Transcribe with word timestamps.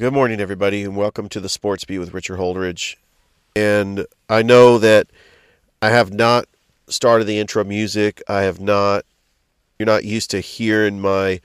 Good 0.00 0.14
morning, 0.14 0.40
everybody, 0.40 0.82
and 0.82 0.96
welcome 0.96 1.28
to 1.28 1.40
the 1.40 1.50
Sports 1.50 1.84
Beat 1.84 1.98
with 1.98 2.14
Richard 2.14 2.38
Holdridge. 2.38 2.96
And 3.54 4.06
I 4.30 4.40
know 4.40 4.78
that 4.78 5.08
I 5.82 5.90
have 5.90 6.10
not 6.10 6.46
started 6.88 7.26
the 7.26 7.38
intro 7.38 7.64
music. 7.64 8.22
I 8.26 8.44
have 8.44 8.58
not, 8.58 9.04
you're 9.78 9.84
not 9.84 10.06
used 10.06 10.30
to 10.30 10.40
hearing 10.40 11.02
my 11.02 11.42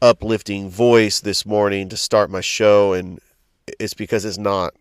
uplifting 0.00 0.70
voice 0.70 1.18
this 1.18 1.44
morning 1.44 1.88
to 1.88 1.96
start 1.96 2.30
my 2.30 2.40
show, 2.40 2.92
and 2.92 3.18
it's 3.80 3.94
because 3.94 4.24
it's 4.24 4.38
not. 4.38 4.72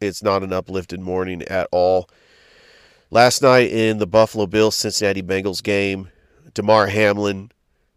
It's 0.00 0.22
not 0.22 0.42
an 0.42 0.54
uplifted 0.54 1.00
morning 1.00 1.42
at 1.42 1.68
all. 1.70 2.08
Last 3.10 3.42
night 3.42 3.72
in 3.72 3.98
the 3.98 4.06
Buffalo 4.06 4.46
Bills 4.46 4.74
Cincinnati 4.74 5.22
Bengals 5.22 5.62
game, 5.62 6.08
Damar 6.54 6.86
Hamlin 6.86 7.52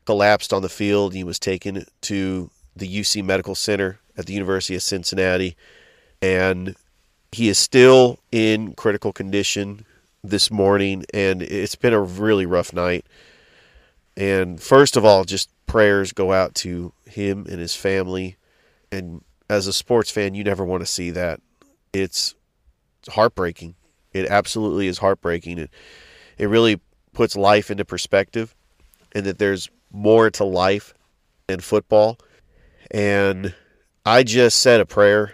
collapsed 0.05 0.51
on 0.51 0.61
the 0.61 0.67
field. 0.67 1.13
He 1.13 1.23
was 1.23 1.39
taken 1.39 1.85
to 2.01 2.51
the 2.75 2.99
UC 2.99 3.23
Medical 3.23 3.55
Center 3.55 4.01
at 4.17 4.25
the 4.25 4.33
University 4.33 4.75
of 4.75 4.83
Cincinnati, 4.83 5.55
and 6.21 6.75
he 7.31 7.49
is 7.49 7.57
still 7.57 8.19
in 8.31 8.73
critical 8.73 9.13
condition 9.13 9.85
this 10.23 10.49
morning, 10.51 11.05
and 11.13 11.41
it's 11.41 11.75
been 11.75 11.93
a 11.93 12.01
really 12.01 12.45
rough 12.45 12.73
night. 12.73 13.05
And 14.15 14.61
first 14.61 14.97
of 14.97 15.05
all, 15.05 15.23
just 15.23 15.49
prayers 15.67 16.11
go 16.11 16.33
out 16.33 16.55
to 16.55 16.93
him 17.05 17.45
and 17.49 17.59
his 17.59 17.75
family. 17.75 18.37
And 18.91 19.23
as 19.49 19.67
a 19.67 19.73
sports 19.73 20.09
fan, 20.09 20.33
you 20.33 20.43
never 20.43 20.65
want 20.65 20.81
to 20.81 20.87
see 20.87 21.11
that. 21.11 21.39
It's 21.93 22.33
heartbreaking. 23.09 23.75
It 24.13 24.25
absolutely 24.27 24.87
is 24.87 24.97
heartbreaking. 24.97 25.59
It, 25.59 25.69
it 26.37 26.47
really 26.47 26.79
puts 27.13 27.35
life 27.35 27.69
into 27.69 27.85
perspective 27.85 28.55
and 29.13 29.25
that 29.25 29.37
there's 29.37 29.69
more 29.91 30.29
to 30.31 30.43
life 30.43 30.93
than 31.47 31.59
football. 31.59 32.17
And 32.89 33.53
I 34.07 34.23
just 34.23 34.59
said 34.59 34.79
a 34.79 34.85
prayer 34.85 35.33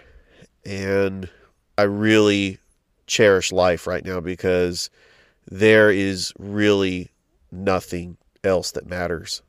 and 0.66 1.30
I 1.78 1.84
really 1.84 2.58
cherish 3.06 3.52
life 3.52 3.86
right 3.86 4.04
now 4.04 4.18
because 4.18 4.90
there 5.48 5.92
is 5.92 6.32
really 6.40 7.12
nothing 7.52 8.16
else 8.42 8.72
that 8.72 8.84
matters. 8.84 9.42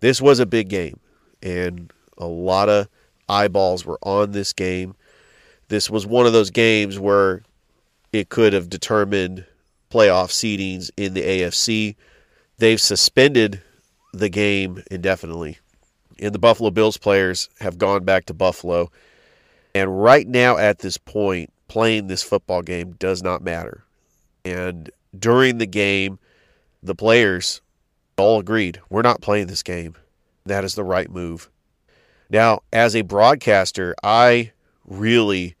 This 0.00 0.20
was 0.20 0.40
a 0.40 0.44
big 0.44 0.68
game, 0.68 1.00
and 1.42 1.90
a 2.18 2.26
lot 2.26 2.68
of 2.68 2.88
eyeballs 3.30 3.86
were 3.86 3.98
on 4.02 4.32
this 4.32 4.52
game. 4.52 4.94
This 5.68 5.88
was 5.88 6.06
one 6.06 6.26
of 6.26 6.34
those 6.34 6.50
games 6.50 6.98
where 6.98 7.44
it 8.12 8.28
could 8.28 8.52
have 8.52 8.68
determined 8.68 9.46
playoff 9.90 10.32
seedings 10.32 10.90
in 10.98 11.14
the 11.14 11.22
AFC. 11.22 11.96
They've 12.58 12.78
suspended 12.78 13.62
the 14.12 14.28
game 14.28 14.82
indefinitely. 14.90 15.60
And 16.18 16.34
the 16.34 16.38
Buffalo 16.38 16.70
Bills 16.70 16.96
players 16.96 17.48
have 17.60 17.78
gone 17.78 18.04
back 18.04 18.26
to 18.26 18.34
Buffalo. 18.34 18.90
And 19.74 20.02
right 20.02 20.26
now, 20.26 20.56
at 20.56 20.78
this 20.78 20.96
point, 20.96 21.52
playing 21.68 22.06
this 22.06 22.22
football 22.22 22.62
game 22.62 22.92
does 22.92 23.22
not 23.22 23.42
matter. 23.42 23.84
And 24.44 24.90
during 25.18 25.58
the 25.58 25.66
game, 25.66 26.18
the 26.82 26.94
players 26.94 27.60
all 28.16 28.38
agreed 28.40 28.80
we're 28.88 29.02
not 29.02 29.20
playing 29.20 29.48
this 29.48 29.62
game. 29.62 29.94
That 30.46 30.64
is 30.64 30.74
the 30.74 30.84
right 30.84 31.10
move. 31.10 31.50
Now, 32.30 32.60
as 32.72 32.96
a 32.96 33.02
broadcaster, 33.02 33.94
I 34.02 34.52
really 34.86 35.54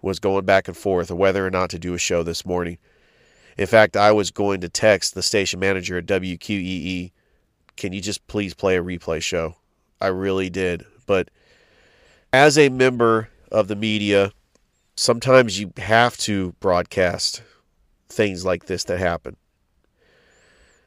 was 0.00 0.18
going 0.18 0.44
back 0.44 0.68
and 0.68 0.76
forth 0.76 1.10
of 1.10 1.18
whether 1.18 1.46
or 1.46 1.50
not 1.50 1.70
to 1.70 1.78
do 1.78 1.94
a 1.94 1.98
show 1.98 2.22
this 2.22 2.46
morning. 2.46 2.78
In 3.56 3.66
fact, 3.66 3.96
I 3.96 4.12
was 4.12 4.30
going 4.30 4.60
to 4.60 4.68
text 4.68 5.14
the 5.14 5.22
station 5.22 5.58
manager 5.58 5.98
at 5.98 6.06
WQEE, 6.06 7.10
can 7.76 7.92
you 7.92 8.00
just 8.00 8.26
please 8.26 8.54
play 8.54 8.76
a 8.76 8.82
replay 8.82 9.22
show? 9.22 9.56
I 10.00 10.08
really 10.08 10.50
did. 10.50 10.84
But 11.06 11.30
as 12.32 12.58
a 12.58 12.68
member 12.68 13.28
of 13.50 13.68
the 13.68 13.76
media, 13.76 14.32
sometimes 14.96 15.58
you 15.58 15.72
have 15.78 16.16
to 16.18 16.54
broadcast 16.60 17.42
things 18.08 18.44
like 18.44 18.66
this 18.66 18.84
that 18.84 18.98
happen. 18.98 19.36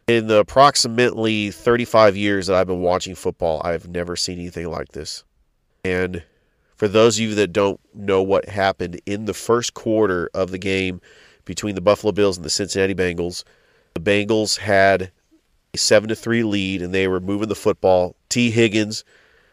In 0.07 0.27
the 0.27 0.39
approximately 0.39 1.51
35 1.51 2.17
years 2.17 2.47
that 2.47 2.55
I've 2.55 2.67
been 2.67 2.81
watching 2.81 3.15
football, 3.15 3.61
I've 3.63 3.87
never 3.87 4.15
seen 4.15 4.39
anything 4.39 4.69
like 4.69 4.89
this. 4.89 5.23
And 5.85 6.23
for 6.75 6.87
those 6.87 7.17
of 7.17 7.25
you 7.25 7.35
that 7.35 7.53
don't 7.53 7.79
know 7.93 8.21
what 8.21 8.49
happened 8.49 8.99
in 9.05 9.25
the 9.25 9.33
first 9.33 9.73
quarter 9.73 10.29
of 10.33 10.51
the 10.51 10.57
game 10.57 10.99
between 11.45 11.75
the 11.75 11.81
Buffalo 11.81 12.11
Bills 12.11 12.37
and 12.37 12.45
the 12.45 12.49
Cincinnati 12.49 12.95
Bengals, 12.95 13.43
the 13.93 14.01
Bengals 14.01 14.57
had 14.57 15.11
a 15.73 15.77
7 15.77 16.09
to 16.09 16.15
3 16.15 16.43
lead 16.43 16.81
and 16.81 16.93
they 16.93 17.07
were 17.07 17.19
moving 17.19 17.49
the 17.49 17.55
football. 17.55 18.15
Tee 18.29 18.51
Higgins 18.51 19.03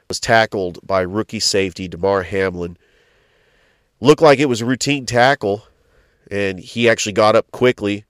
was 0.09 0.21
tackled 0.21 0.79
by 0.87 1.01
rookie 1.01 1.41
safety 1.41 1.89
Damar 1.89 2.23
Hamlin 2.23 2.77
looked 4.01 4.23
like 4.23 4.39
it 4.39 4.49
was 4.49 4.61
a 4.61 4.67
routine 4.67 5.07
tackle, 5.07 5.67
and 6.31 6.59
he 6.59 6.89
actually 6.89 7.13
got 7.13 7.37
up 7.37 7.51
quickly 7.51 8.05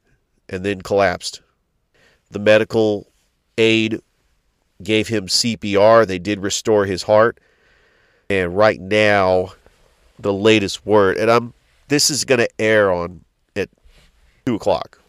and 0.48 0.64
then 0.64 0.82
collapsed. 0.82 1.40
The 2.30 2.38
medical 2.38 3.10
aid 3.56 4.00
gave 4.82 5.08
him 5.08 5.26
CPR. 5.26 6.06
They 6.06 6.18
did 6.18 6.40
restore 6.40 6.84
his 6.84 7.02
heart. 7.02 7.38
And 8.30 8.56
right 8.56 8.80
now, 8.80 9.52
the 10.18 10.32
latest 10.32 10.84
word, 10.84 11.16
and 11.16 11.30
I'm 11.30 11.54
this 11.88 12.10
is 12.10 12.26
going 12.26 12.40
to 12.40 12.60
air 12.60 12.92
on 12.92 13.24
at 13.56 13.70
two 14.44 14.56
o'clock, 14.56 15.00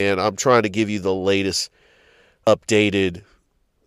and 0.00 0.20
I'm 0.20 0.34
trying 0.34 0.62
to 0.64 0.68
give 0.68 0.90
you 0.90 0.98
the 0.98 1.14
latest 1.14 1.70
updated 2.46 3.22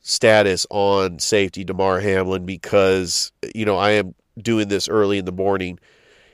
status 0.01 0.65
on 0.69 1.19
safety 1.19 1.63
Damar 1.63 1.99
Hamlin 1.99 2.45
because 2.45 3.31
you 3.53 3.65
know 3.65 3.77
I 3.77 3.91
am 3.91 4.15
doing 4.41 4.67
this 4.67 4.87
early 4.87 5.17
in 5.17 5.25
the 5.25 5.31
morning 5.31 5.79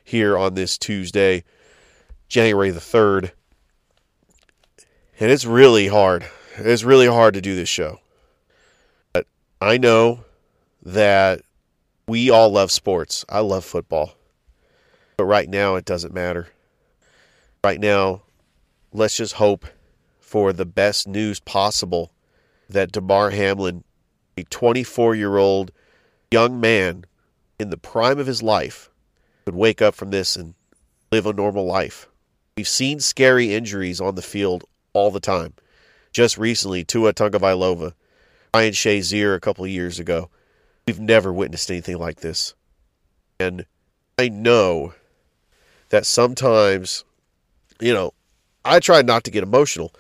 here 0.04 0.38
on 0.38 0.54
this 0.54 0.78
Tuesday, 0.78 1.44
January 2.28 2.72
the 2.72 2.80
3rd. 2.80 3.32
And 5.20 5.32
it's 5.32 5.46
really 5.46 5.88
hard. 5.88 6.26
It's 6.58 6.84
really 6.84 7.08
hard 7.08 7.34
to 7.36 7.42
do 7.42 7.56
this 7.56 7.70
show. 7.70 8.00
But 9.14 9.28
I 9.62 9.78
know 9.78 10.26
that 10.84 11.42
we 12.08 12.30
all 12.30 12.52
love 12.52 12.72
sports. 12.72 13.24
I 13.30 13.40
love 13.40 13.64
football. 13.64 14.14
But 15.18 15.26
right 15.26 15.48
now, 15.48 15.76
it 15.76 15.86
doesn't 15.86 16.14
matter. 16.14 16.50
Right 17.64 17.80
now, 17.80 18.24
let's 18.92 19.16
just 19.16 19.34
hope 19.34 19.66
for 20.34 20.52
the 20.52 20.66
best 20.66 21.08
news 21.08 21.40
possible 21.40 22.12
that 22.68 22.92
Damar 22.92 23.30
Hamlin, 23.30 23.84
a 24.36 24.42
24 24.42 25.14
year 25.14 25.38
old 25.38 25.72
young 26.32 26.60
man 26.60 27.06
in 27.60 27.70
the 27.70 27.78
prime 27.78 28.18
of 28.18 28.26
his 28.26 28.42
life, 28.42 28.90
could 29.46 29.54
wake 29.54 29.80
up 29.80 29.94
from 29.94 30.10
this 30.10 30.36
and 30.36 30.56
live 31.12 31.28
a 31.28 31.34
normal 31.34 31.68
life. 31.68 32.08
We've 32.58 32.68
seen 32.68 33.00
scary 33.00 33.54
injuries 33.54 34.02
on 34.02 34.16
the 34.16 34.24
field 34.24 34.64
all 34.94 35.12
the 35.12 35.20
time. 35.20 35.54
Just 36.12 36.40
recently, 36.40 36.84
Tua 36.84 37.14
Tagovailoa, 37.14 37.94
Ryan 38.56 38.74
Shazier 38.74 39.36
a 39.36 39.40
couple 39.40 39.66
of 39.66 39.70
years 39.70 40.00
ago. 40.00 40.32
We've 40.88 41.00
never 41.00 41.32
witnessed 41.32 41.70
anything 41.70 42.00
like 42.00 42.22
this. 42.22 42.56
And 43.40 43.68
I 44.18 44.30
know 44.30 44.96
that 45.90 46.08
sometimes, 46.08 47.04
you 47.80 47.94
know, 47.94 48.16
I 48.66 48.80
try 48.80 49.04
not 49.04 49.24
to 49.26 49.32
get 49.32 49.44
emotional. 49.44 49.94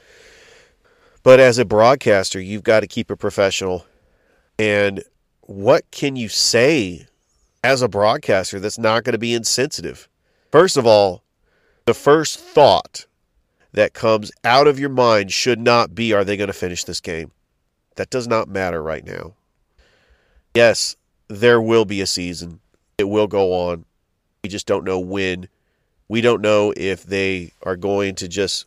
But 1.23 1.39
as 1.39 1.57
a 1.57 1.65
broadcaster, 1.65 2.39
you've 2.39 2.63
got 2.63 2.81
to 2.81 2.87
keep 2.87 3.09
it 3.09 3.17
professional. 3.17 3.85
And 4.59 5.03
what 5.41 5.89
can 5.91 6.15
you 6.15 6.29
say 6.29 7.07
as 7.63 7.81
a 7.81 7.87
broadcaster 7.87 8.59
that's 8.59 8.77
not 8.77 9.03
going 9.03 9.13
to 9.13 9.19
be 9.19 9.33
insensitive. 9.33 10.09
First 10.51 10.77
of 10.77 10.85
all, 10.85 11.23
the 11.85 11.93
first 11.93 12.39
thought 12.39 13.05
that 13.71 13.93
comes 13.93 14.31
out 14.43 14.67
of 14.67 14.79
your 14.79 14.89
mind 14.89 15.31
should 15.31 15.59
not 15.59 15.95
be 15.95 16.13
are 16.13 16.23
they 16.23 16.37
going 16.37 16.47
to 16.47 16.53
finish 16.53 16.83
this 16.83 16.99
game? 16.99 17.31
That 17.95 18.09
does 18.09 18.27
not 18.27 18.49
matter 18.49 18.83
right 18.83 19.05
now. 19.05 19.33
Yes, 20.53 20.95
there 21.27 21.61
will 21.61 21.85
be 21.85 22.01
a 22.01 22.07
season. 22.07 22.59
It 22.97 23.05
will 23.05 23.27
go 23.27 23.53
on. 23.53 23.85
We 24.43 24.49
just 24.49 24.67
don't 24.67 24.83
know 24.83 24.99
when. 24.99 25.47
We 26.07 26.21
don't 26.21 26.41
know 26.41 26.73
if 26.75 27.03
they 27.03 27.53
are 27.63 27.77
going 27.77 28.15
to 28.15 28.27
just 28.27 28.65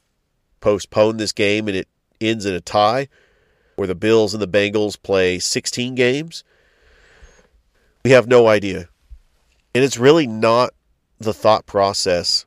postpone 0.61 1.19
this 1.19 1.33
game 1.33 1.69
and 1.69 1.77
it 1.77 1.89
ends 2.21 2.47
in 2.47 2.55
a 2.55 2.61
tie, 2.61 3.09
where 3.77 3.89
the 3.89 3.95
Bills 3.95 4.35
and 4.35 4.43
the 4.43 4.49
Bengals 4.49 5.01
play 5.01 5.39
16 5.39 5.95
games 5.95 6.45
we 8.07 8.13
have 8.13 8.29
no 8.29 8.47
idea. 8.47 8.89
And 9.75 9.83
it's 9.83 9.99
really 9.99 10.29
not 10.29 10.71
the 11.19 11.35
thought 11.35 11.67
process 11.67 12.47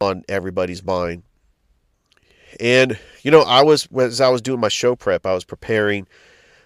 on 0.00 0.22
everybody's 0.28 0.84
mind. 0.84 1.24
And, 2.60 2.96
you 3.22 3.32
know, 3.32 3.40
I 3.40 3.64
was, 3.64 3.88
as 3.98 4.20
I 4.20 4.28
was 4.28 4.40
doing 4.40 4.60
my 4.60 4.68
show 4.68 4.94
prep, 4.94 5.26
I 5.26 5.34
was 5.34 5.44
preparing 5.44 6.06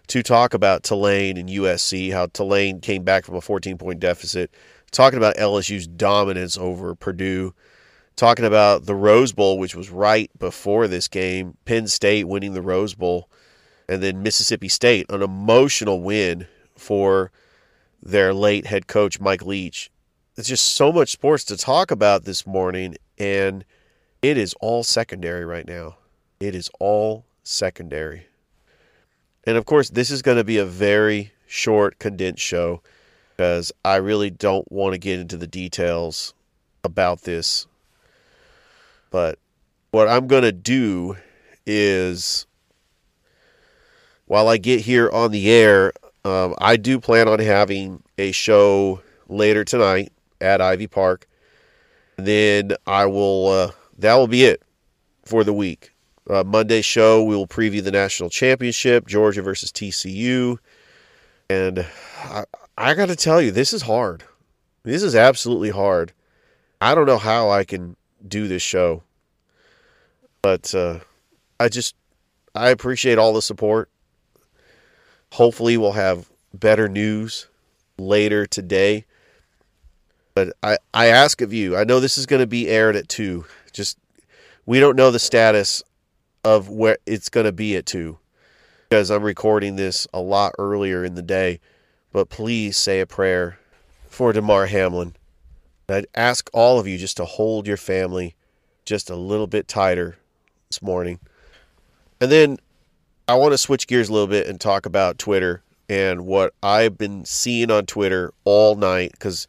to 0.09 0.23
talk 0.23 0.53
about 0.53 0.83
Tulane 0.83 1.39
and 1.39 1.49
USC, 1.49 2.13
how 2.13 2.27
Tulane 2.27 2.83
came 2.83 3.03
back 3.03 3.25
from 3.25 3.35
a 3.35 3.41
14 3.41 3.79
point 3.79 3.99
deficit, 3.99 4.51
talking 4.91 5.17
about 5.17 5.37
LSU's 5.37 5.87
dominance 5.87 6.59
over 6.59 6.95
Purdue, 6.95 7.55
talking 8.19 8.45
about 8.45 8.85
the 8.85 8.97
Rose 8.97 9.33
Bowl, 9.33 9.59
which 9.59 9.77
was 9.77 9.91
right 9.91 10.31
before 10.39 10.89
this 10.89 11.07
game, 11.09 11.57
Penn 11.65 11.87
State 11.87 12.25
winning 12.25 12.53
the 12.53 12.61
Rose 12.61 12.95
Bowl, 12.95 13.31
and 13.89 14.03
then 14.03 14.23
Mississippi 14.23 14.69
State, 14.69 15.07
an 15.09 15.23
emotional 15.23 16.03
win 16.03 16.47
for 16.77 17.31
their 18.03 18.35
late 18.35 18.67
head 18.67 18.89
coach, 18.89 19.21
Mike 19.21 19.47
Leach. 19.47 19.91
It's 20.37 20.49
just 20.49 20.75
so 20.75 20.93
much 20.93 21.11
sports 21.11 21.45
to 21.45 21.57
talk 21.57 21.91
about 21.91 22.25
this 22.25 22.45
morning, 22.47 22.97
and 23.19 23.65
it 24.21 24.37
is 24.37 24.53
all 24.61 24.83
secondary 24.83 25.45
right 25.45 25.67
now. 25.67 25.97
It 26.41 26.55
is 26.57 26.71
all 26.81 27.25
secondary. 27.45 28.27
And 29.45 29.57
of 29.57 29.65
course, 29.65 29.91
this 29.91 30.11
is 30.11 30.23
going 30.23 30.39
to 30.39 30.45
be 30.45 30.59
a 30.59 30.67
very 30.67 31.33
short, 31.47 32.01
condensed 32.01 32.43
show 32.43 32.83
because 33.37 33.71
I 33.85 33.97
really 33.97 34.31
don't 34.31 34.71
want 34.73 34.95
to 34.95 34.99
get 34.99 35.21
into 35.21 35.37
the 35.37 35.47
details 35.47 36.35
about 36.83 37.23
this. 37.23 37.68
But 39.11 39.39
what 39.91 40.09
I'm 40.09 40.27
going 40.27 40.43
to 40.43 40.53
do 40.53 41.17
is 41.67 42.47
while 44.27 44.49
I 44.49 44.59
get 44.59 44.81
here 44.81 45.11
on 45.11 45.31
the 45.31 45.51
air, 45.51 45.93
um, 46.25 46.55
I 46.59 46.77
do 46.77 47.01
plan 47.01 47.29
on 47.29 47.39
having 47.39 48.03
a 48.19 48.33
show 48.33 49.01
later 49.29 49.65
tonight 49.65 50.13
at 50.41 50.61
Ivy 50.61 50.87
Park. 50.87 51.27
Then 52.17 52.73
I 52.87 53.07
will, 53.07 53.49
uh, 53.49 53.71
that 53.99 54.15
will 54.15 54.27
be 54.27 54.45
it 54.45 54.63
for 55.25 55.45
the 55.45 55.53
week. 55.53 55.93
Uh, 56.29 56.45
Monday 56.45 56.83
show, 56.83 57.25
we 57.25 57.35
will 57.35 57.47
preview 57.47 57.83
the 57.83 57.91
national 57.91 58.29
championship, 58.29 59.07
Georgia 59.07 59.41
versus 59.41 59.73
TCU. 59.73 60.59
And 61.49 61.87
I, 62.25 62.45
I 62.77 62.95
got 62.95 63.07
to 63.07 63.17
tell 63.17 63.41
you, 63.41 63.51
this 63.51 63.73
is 63.73 63.83
hard. 63.83 64.25
This 64.83 65.03
is 65.03 65.17
absolutely 65.17 65.71
hard. 65.71 66.13
I 66.81 66.95
don't 66.95 67.07
know 67.07 67.19
how 67.19 67.51
I 67.51 67.65
can 67.65 67.97
do 68.27 68.49
this 68.49 68.63
show, 68.63 69.03
but 70.43 70.75
uh, 70.75 71.01
I 71.61 71.69
just 71.69 71.95
I 72.55 72.71
appreciate 72.71 73.19
all 73.19 73.33
the 73.33 73.43
support. 73.43 73.91
Hopefully, 75.33 75.77
we'll 75.77 75.93
have 75.93 76.29
better 76.55 76.89
news 76.89 77.49
later 77.99 78.47
today. 78.47 79.05
But 80.35 80.53
I, 80.63 80.79
I 80.95 81.07
ask 81.07 81.41
of 81.41 81.53
you, 81.53 81.77
I 81.77 81.85
know 81.85 82.01
this 82.01 82.17
is 82.17 82.27
going 82.27 82.41
to 82.41 82.47
be 82.47 82.69
aired 82.69 82.97
at 82.97 83.09
2. 83.09 83.45
Just, 83.73 83.99
we 84.67 84.79
don't 84.79 84.97
know 84.97 85.11
the 85.11 85.19
status 85.19 85.83
of 86.45 86.69
where 86.69 86.99
it's 87.07 87.29
going 87.29 87.47
to 87.47 87.53
be 87.53 87.77
at 87.77 87.87
2 87.87 88.17
because 88.89 89.11
I'm 89.11 89.25
recording 89.25 89.77
this 89.77 90.07
a 90.15 90.21
lot 90.21 90.55
earlier 90.59 91.05
in 91.05 91.15
the 91.15 91.23
day. 91.23 91.61
But 92.13 92.29
please 92.29 92.77
say 92.77 93.01
a 93.01 93.07
prayer 93.07 93.59
for 94.09 94.33
Damar 94.33 94.67
Hamlin. 94.67 95.15
I'd 95.89 96.07
ask 96.15 96.51
all 96.53 96.79
of 96.79 96.87
you 96.87 96.99
just 96.99 97.17
to 97.17 97.25
hold 97.25 97.67
your 97.67 97.77
family 97.77 98.35
just 98.85 99.11
a 99.11 99.17
little 99.17 99.47
bit 99.47 99.69
tighter 99.69 100.19
this 100.71 100.83
morning. 100.83 101.19
And 102.21 102.31
then 102.31 102.59
I 103.27 103.35
want 103.35 103.53
to 103.53 103.59
switch 103.59 103.87
gears 103.87 104.09
a 104.09 104.13
little 104.13 104.27
bit 104.27 104.47
and 104.47 104.61
talk 104.61 104.87
about 104.87 105.19
Twitter 105.19 105.63
and 105.89 106.27
what 106.27 106.53
I've 106.63 106.99
been 106.99 107.25
seeing 107.25 107.71
on 107.71 107.87
Twitter 107.87 108.33
all 108.45 108.75
night 108.77 109.13
because 109.13 109.47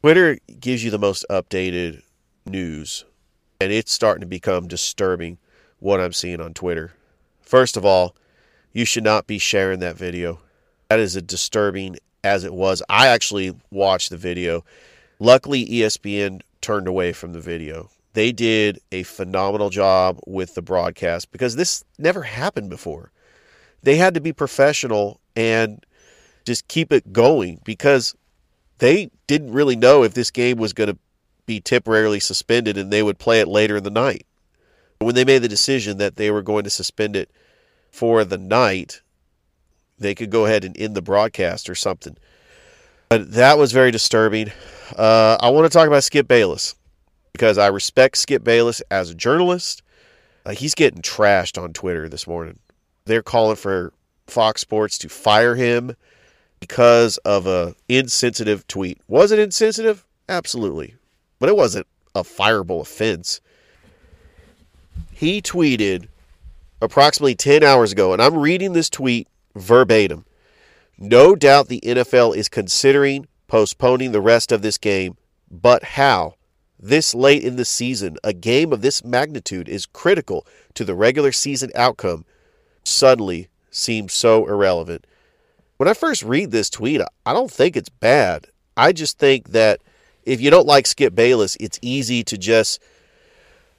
Twitter 0.00 0.38
gives 0.60 0.82
you 0.84 0.90
the 0.90 0.98
most 0.98 1.24
updated 1.30 2.02
news. 2.46 3.04
And 3.60 3.72
it's 3.72 3.92
starting 3.92 4.20
to 4.20 4.26
become 4.26 4.68
disturbing 4.68 5.38
what 5.80 6.00
I'm 6.00 6.12
seeing 6.12 6.40
on 6.40 6.54
Twitter. 6.54 6.92
First 7.42 7.76
of 7.76 7.84
all, 7.84 8.14
you 8.72 8.84
should 8.84 9.04
not 9.04 9.26
be 9.26 9.38
sharing 9.38 9.80
that 9.80 9.96
video. 9.96 10.40
That 10.88 10.98
is 10.98 11.16
as 11.16 11.22
disturbing 11.22 11.96
as 12.22 12.44
it 12.44 12.54
was. 12.54 12.82
I 12.88 13.06
actually 13.06 13.54
watched 13.70 14.10
the 14.10 14.16
video. 14.16 14.64
Luckily, 15.18 15.66
ESPN 15.66 16.40
turned 16.60 16.88
away 16.88 17.12
from 17.12 17.32
the 17.32 17.40
video. 17.40 17.90
They 18.14 18.32
did 18.32 18.80
a 18.92 19.02
phenomenal 19.02 19.70
job 19.70 20.20
with 20.26 20.54
the 20.54 20.62
broadcast 20.62 21.32
because 21.32 21.56
this 21.56 21.84
never 21.98 22.22
happened 22.22 22.70
before. 22.70 23.10
They 23.82 23.96
had 23.96 24.14
to 24.14 24.20
be 24.20 24.32
professional 24.32 25.20
and 25.36 25.84
just 26.44 26.68
keep 26.68 26.92
it 26.92 27.12
going 27.12 27.60
because 27.64 28.14
they 28.78 29.10
didn't 29.26 29.52
really 29.52 29.76
know 29.76 30.02
if 30.02 30.14
this 30.14 30.30
game 30.30 30.58
was 30.58 30.72
going 30.72 30.90
to 30.90 30.98
be 31.46 31.60
temporarily 31.60 32.20
suspended 32.20 32.78
and 32.78 32.90
they 32.90 33.02
would 33.02 33.18
play 33.18 33.40
it 33.40 33.48
later 33.48 33.76
in 33.76 33.84
the 33.84 33.90
night. 33.90 34.26
When 35.00 35.14
they 35.14 35.24
made 35.24 35.40
the 35.40 35.48
decision 35.48 35.98
that 35.98 36.16
they 36.16 36.30
were 36.30 36.42
going 36.42 36.64
to 36.64 36.70
suspend 36.70 37.16
it 37.16 37.30
for 37.90 38.24
the 38.24 38.38
night, 38.38 39.02
they 39.98 40.14
could 40.14 40.30
go 40.30 40.46
ahead 40.46 40.64
and 40.64 40.76
end 40.78 40.94
the 40.94 41.02
broadcast 41.02 41.68
or 41.68 41.74
something. 41.74 42.16
But 43.08 43.32
that 43.32 43.58
was 43.58 43.72
very 43.72 43.90
disturbing. 43.90 44.50
Uh, 44.96 45.36
I 45.40 45.50
want 45.50 45.70
to 45.70 45.76
talk 45.76 45.86
about 45.86 46.04
Skip 46.04 46.28
Bayless 46.28 46.74
because 47.32 47.58
I 47.58 47.68
respect 47.68 48.16
Skip 48.18 48.44
Bayless 48.44 48.80
as 48.90 49.10
a 49.10 49.14
journalist. 49.14 49.82
Uh, 50.46 50.52
he's 50.52 50.74
getting 50.74 51.02
trashed 51.02 51.60
on 51.60 51.72
Twitter 51.72 52.08
this 52.08 52.26
morning. 52.26 52.58
They're 53.06 53.22
calling 53.22 53.56
for 53.56 53.92
Fox 54.26 54.60
Sports 54.60 54.98
to 54.98 55.08
fire 55.08 55.54
him 55.54 55.96
because 56.60 57.18
of 57.18 57.46
a 57.46 57.74
insensitive 57.88 58.66
tweet. 58.66 58.98
Was 59.08 59.32
it 59.32 59.38
insensitive? 59.38 60.04
Absolutely. 60.28 60.94
But 61.38 61.48
it 61.48 61.56
wasn't 61.56 61.86
a 62.14 62.22
fireable 62.22 62.80
offense. 62.80 63.40
He 65.12 65.42
tweeted 65.42 66.08
approximately 66.80 67.34
10 67.34 67.62
hours 67.62 67.92
ago, 67.92 68.12
and 68.12 68.22
I'm 68.22 68.36
reading 68.36 68.72
this 68.72 68.88
tweet 68.88 69.28
verbatim. 69.54 70.24
No 70.98 71.34
doubt 71.34 71.68
the 71.68 71.80
NFL 71.84 72.36
is 72.36 72.48
considering 72.48 73.26
postponing 73.48 74.12
the 74.12 74.20
rest 74.20 74.52
of 74.52 74.62
this 74.62 74.78
game, 74.78 75.16
but 75.50 75.82
how? 75.82 76.34
This 76.78 77.14
late 77.14 77.42
in 77.42 77.56
the 77.56 77.64
season, 77.64 78.16
a 78.22 78.32
game 78.32 78.72
of 78.72 78.80
this 78.80 79.04
magnitude 79.04 79.68
is 79.68 79.86
critical 79.86 80.46
to 80.74 80.84
the 80.84 80.94
regular 80.94 81.32
season 81.32 81.70
outcome, 81.74 82.24
suddenly 82.84 83.48
seems 83.70 84.12
so 84.12 84.46
irrelevant. 84.46 85.06
When 85.78 85.88
I 85.88 85.94
first 85.94 86.22
read 86.22 86.50
this 86.50 86.70
tweet, 86.70 87.00
I 87.26 87.32
don't 87.32 87.50
think 87.50 87.76
it's 87.76 87.88
bad. 87.88 88.46
I 88.76 88.92
just 88.92 89.18
think 89.18 89.50
that 89.50 89.80
if 90.24 90.40
you 90.40 90.50
don't 90.50 90.66
like 90.66 90.86
Skip 90.86 91.14
Bayless, 91.14 91.56
it's 91.58 91.78
easy 91.82 92.22
to 92.24 92.38
just 92.38 92.80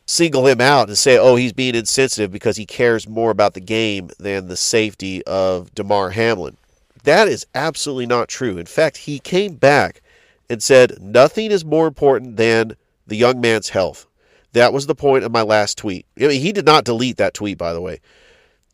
single 0.05 0.45
him 0.45 0.61
out 0.61 0.87
and 0.87 0.97
say, 0.97 1.17
oh, 1.17 1.35
he's 1.35 1.53
being 1.53 1.75
insensitive 1.75 2.31
because 2.31 2.57
he 2.57 2.65
cares 2.65 3.07
more 3.07 3.31
about 3.31 3.53
the 3.53 3.61
game 3.61 4.09
than 4.19 4.47
the 4.47 4.57
safety 4.57 5.23
of 5.25 5.73
Damar 5.73 6.11
Hamlin. 6.11 6.57
That 7.05 7.27
is 7.27 7.45
absolutely 7.55 8.07
not 8.07 8.27
true. 8.27 8.57
In 8.57 8.65
fact, 8.65 8.97
he 8.97 9.19
came 9.19 9.55
back 9.55 10.01
and 10.49 10.61
said, 10.61 11.01
nothing 11.01 11.51
is 11.51 11.63
more 11.63 11.87
important 11.87 12.37
than 12.37 12.75
the 13.07 13.15
young 13.15 13.39
man's 13.39 13.69
health. 13.69 14.07
That 14.53 14.73
was 14.73 14.87
the 14.87 14.95
point 14.95 15.23
of 15.23 15.31
my 15.31 15.41
last 15.41 15.77
tweet. 15.77 16.05
I 16.19 16.27
mean, 16.27 16.41
he 16.41 16.51
did 16.51 16.65
not 16.65 16.85
delete 16.85 17.17
that 17.17 17.33
tweet, 17.33 17.57
by 17.57 17.73
the 17.73 17.81
way. 17.81 17.99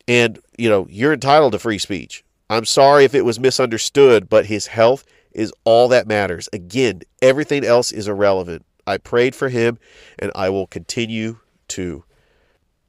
And, 0.08 0.38
you 0.58 0.68
know, 0.68 0.86
you're 0.88 1.12
entitled 1.12 1.52
to 1.52 1.58
free 1.58 1.78
speech. 1.78 2.24
I'm 2.48 2.64
sorry 2.64 3.04
if 3.04 3.14
it 3.14 3.24
was 3.24 3.40
misunderstood, 3.40 4.28
but 4.28 4.46
his 4.46 4.66
health 4.66 5.04
is 5.32 5.52
all 5.64 5.88
that 5.88 6.06
matters. 6.06 6.48
Again, 6.52 7.02
everything 7.20 7.64
else 7.64 7.92
is 7.92 8.08
irrelevant. 8.08 8.64
I 8.86 8.98
prayed 8.98 9.34
for 9.34 9.48
him, 9.48 9.78
and 10.18 10.32
I 10.34 10.50
will 10.50 10.66
continue 10.66 11.38
to. 11.68 12.04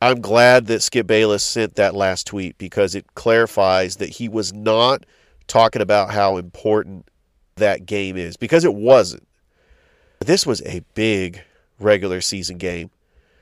I'm 0.02 0.22
glad 0.22 0.68
that 0.68 0.82
Skip 0.82 1.08
Bayless 1.08 1.44
sent 1.44 1.76
that 1.76 1.96
last 1.96 2.28
tweet 2.28 2.58
because 2.58 2.96
it 2.96 3.16
clarifies 3.16 3.98
that 3.98 4.10
he 4.10 4.28
was 4.28 4.54
not 4.54 5.06
talking 5.48 5.82
about 5.82 6.12
how 6.12 6.38
important 6.38 7.08
that 7.56 7.86
game 7.86 8.18
is 8.18 8.38
because 8.38 8.66
it 8.66 8.74
wasn't. 8.74 9.28
This 10.20 10.46
was 10.46 10.62
a 10.64 10.84
big 10.94 11.42
regular 11.80 12.22
season 12.22 12.58
game. 12.58 12.90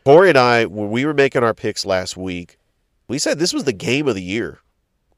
Corey 0.05 0.29
and 0.29 0.37
I, 0.37 0.65
when 0.65 0.89
we 0.89 1.05
were 1.05 1.13
making 1.13 1.43
our 1.43 1.53
picks 1.53 1.85
last 1.85 2.17
week, 2.17 2.57
we 3.07 3.19
said 3.19 3.37
this 3.37 3.53
was 3.53 3.65
the 3.65 3.73
game 3.73 4.07
of 4.07 4.15
the 4.15 4.23
year. 4.23 4.59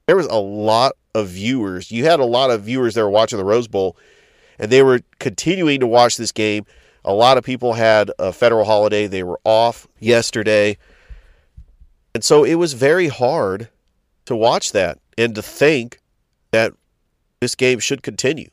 There 0.06 0.16
was 0.16 0.26
a 0.26 0.36
lot 0.36 0.92
of 1.14 1.28
viewers. 1.28 1.90
You 1.90 2.04
had 2.04 2.20
a 2.20 2.24
lot 2.24 2.50
of 2.50 2.62
viewers 2.62 2.94
that 2.94 3.02
were 3.02 3.10
watching 3.10 3.38
the 3.38 3.44
Rose 3.44 3.68
Bowl, 3.68 3.96
and 4.58 4.70
they 4.70 4.82
were 4.82 5.00
continuing 5.18 5.80
to 5.80 5.86
watch 5.86 6.18
this 6.18 6.32
game 6.32 6.66
a 7.04 7.12
lot 7.12 7.36
of 7.36 7.44
people 7.44 7.74
had 7.74 8.10
a 8.18 8.32
federal 8.32 8.64
holiday. 8.64 9.06
They 9.06 9.22
were 9.22 9.40
off 9.44 9.86
yesterday. 10.00 10.78
And 12.14 12.24
so 12.24 12.44
it 12.44 12.54
was 12.54 12.72
very 12.72 13.08
hard 13.08 13.68
to 14.24 14.34
watch 14.34 14.72
that 14.72 14.98
and 15.18 15.34
to 15.34 15.42
think 15.42 16.00
that 16.54 16.72
this 17.40 17.56
game 17.56 17.80
should 17.80 18.02
continue. 18.02 18.48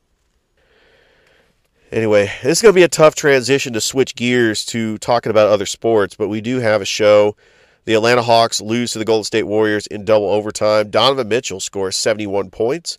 Anyway, 1.91 2.31
this 2.41 2.57
is 2.57 2.61
going 2.61 2.73
to 2.73 2.75
be 2.79 2.83
a 2.83 2.87
tough 2.87 3.13
transition 3.13 3.73
to 3.73 3.81
switch 3.81 4.15
gears 4.15 4.65
to 4.65 4.97
talking 4.97 5.29
about 5.29 5.49
other 5.49 5.67
sports, 5.67 6.15
but 6.15 6.27
we 6.27 6.41
do 6.41 6.57
have 6.57 6.81
a 6.81 6.85
show. 6.85 7.35
The 7.85 7.93
Atlanta 7.93 8.23
Hawks 8.23 8.59
lose 8.59 8.93
to 8.93 8.99
the 8.99 9.05
Golden 9.05 9.23
State 9.23 9.43
Warriors 9.43 9.85
in 9.87 10.03
double 10.03 10.29
overtime. 10.29 10.89
Donovan 10.89 11.27
Mitchell 11.27 11.59
scores 11.59 11.95
71 11.95 12.49
points. 12.49 12.97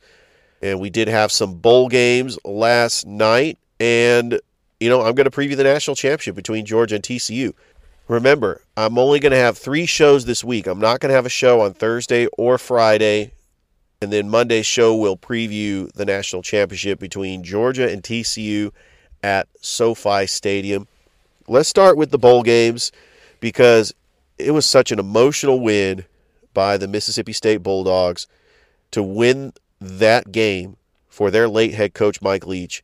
And 0.63 0.79
we 0.79 0.91
did 0.91 1.09
have 1.09 1.33
some 1.33 1.55
bowl 1.55 1.89
games 1.89 2.39
last 2.45 3.05
night. 3.05 3.59
And 3.81 4.41
you 4.79 4.89
know, 4.89 5.03
I'm 5.03 5.15
going 5.15 5.29
to 5.29 5.37
preview 5.37 5.57
the 5.57 5.65
national 5.65 5.97
championship 5.97 6.37
between 6.37 6.65
Georgia 6.65 6.97
and 6.97 7.05
TCU. 7.05 7.55
Remember, 8.09 8.61
I'm 8.77 8.99
only 8.99 9.21
going 9.21 9.33
to 9.33 9.39
have 9.39 9.57
three 9.57 9.87
shows 9.87 10.25
this 10.25 10.45
week. 10.45 10.67
I'm 10.67 10.81
not 10.81 11.01
going 11.01 11.11
to 11.11 11.15
have 11.15 11.27
a 11.27 11.31
show 11.31 11.61
on 11.61 11.73
Thursday 11.73 12.27
or 12.37 12.59
Friday. 12.59 13.33
And 14.03 14.13
then 14.13 14.29
Monday's 14.29 14.67
show 14.67 14.97
will 14.97 15.17
preview 15.17 15.91
the 15.93 16.05
national 16.05 16.43
championship 16.43 16.99
between 16.99 17.45
Georgia 17.45 17.89
and 17.89 18.03
TCU 18.03 18.73
at 19.23 19.47
SoFi 19.61 20.27
Stadium. 20.27 20.89
Let's 21.47 21.69
start 21.69 21.97
with 21.97 22.11
the 22.11 22.19
bowl 22.19 22.43
games 22.43 22.91
because 23.39 23.95
it 24.39 24.51
was 24.51 24.67
such 24.67 24.91
an 24.91 24.99
emotional 24.99 25.61
win 25.61 26.05
by 26.53 26.77
the 26.77 26.89
Mississippi 26.89 27.33
State 27.33 27.59
Bulldogs 27.59 28.27
to 28.91 29.05
win 29.05 29.53
that 29.81 30.33
game 30.33 30.77
for 31.09 31.31
their 31.31 31.49
late 31.49 31.75
head 31.75 31.95
coach, 31.95 32.21
Mike 32.21 32.45
Leach, 32.45 32.83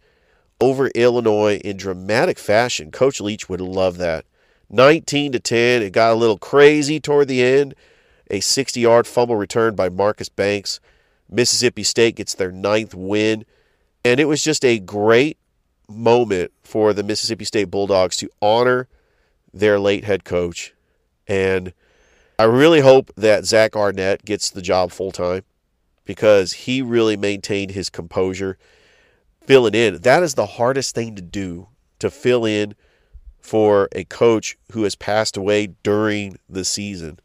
over 0.60 0.86
Illinois 0.88 1.56
in 1.64 1.76
dramatic 1.76 2.38
fashion. 2.38 2.92
Coach 2.92 3.20
Leach 3.20 3.48
would 3.48 3.60
love 3.60 3.98
that. 3.98 4.24
19 4.70 5.32
to 5.32 5.40
10. 5.40 5.82
It 5.82 5.90
got 5.90 6.12
a 6.12 6.14
little 6.14 6.38
crazy 6.38 7.00
toward 7.00 7.26
the 7.26 7.42
end. 7.42 7.74
A 8.30 8.38
60 8.38 8.78
yard 8.78 9.08
fumble 9.08 9.34
return 9.34 9.74
by 9.74 9.88
Marcus 9.88 10.28
Banks. 10.28 10.78
Mississippi 11.30 11.82
State 11.82 12.16
gets 12.16 12.34
their 12.34 12.52
ninth 12.52 12.94
win. 12.94 13.44
And 14.04 14.20
it 14.20 14.26
was 14.26 14.42
just 14.42 14.64
a 14.64 14.78
great 14.78 15.38
moment 15.88 16.52
for 16.62 16.92
the 16.92 17.02
Mississippi 17.02 17.44
State 17.44 17.70
Bulldogs 17.70 18.16
to 18.18 18.30
honor 18.40 18.88
their 19.52 19.78
late 19.78 20.04
head 20.04 20.24
coach. 20.24 20.74
And 21.26 21.72
I 22.38 22.44
really 22.44 22.80
hope 22.80 23.10
that 23.16 23.44
Zach 23.44 23.74
Arnett 23.74 24.24
gets 24.24 24.50
the 24.50 24.62
job 24.62 24.92
full 24.92 25.12
time 25.12 25.42
because 26.04 26.52
he 26.52 26.80
really 26.80 27.16
maintained 27.16 27.72
his 27.72 27.90
composure 27.90 28.56
filling 29.42 29.74
in. 29.74 29.98
That 30.02 30.22
is 30.22 30.34
the 30.34 30.46
hardest 30.46 30.94
thing 30.94 31.16
to 31.16 31.22
do 31.22 31.68
to 31.98 32.10
fill 32.10 32.44
in 32.44 32.74
for 33.40 33.88
a 33.92 34.04
coach 34.04 34.56
who 34.72 34.84
has 34.84 34.94
passed 34.94 35.36
away 35.36 35.68
during 35.82 36.38
the 36.48 36.64
season. 36.64 37.18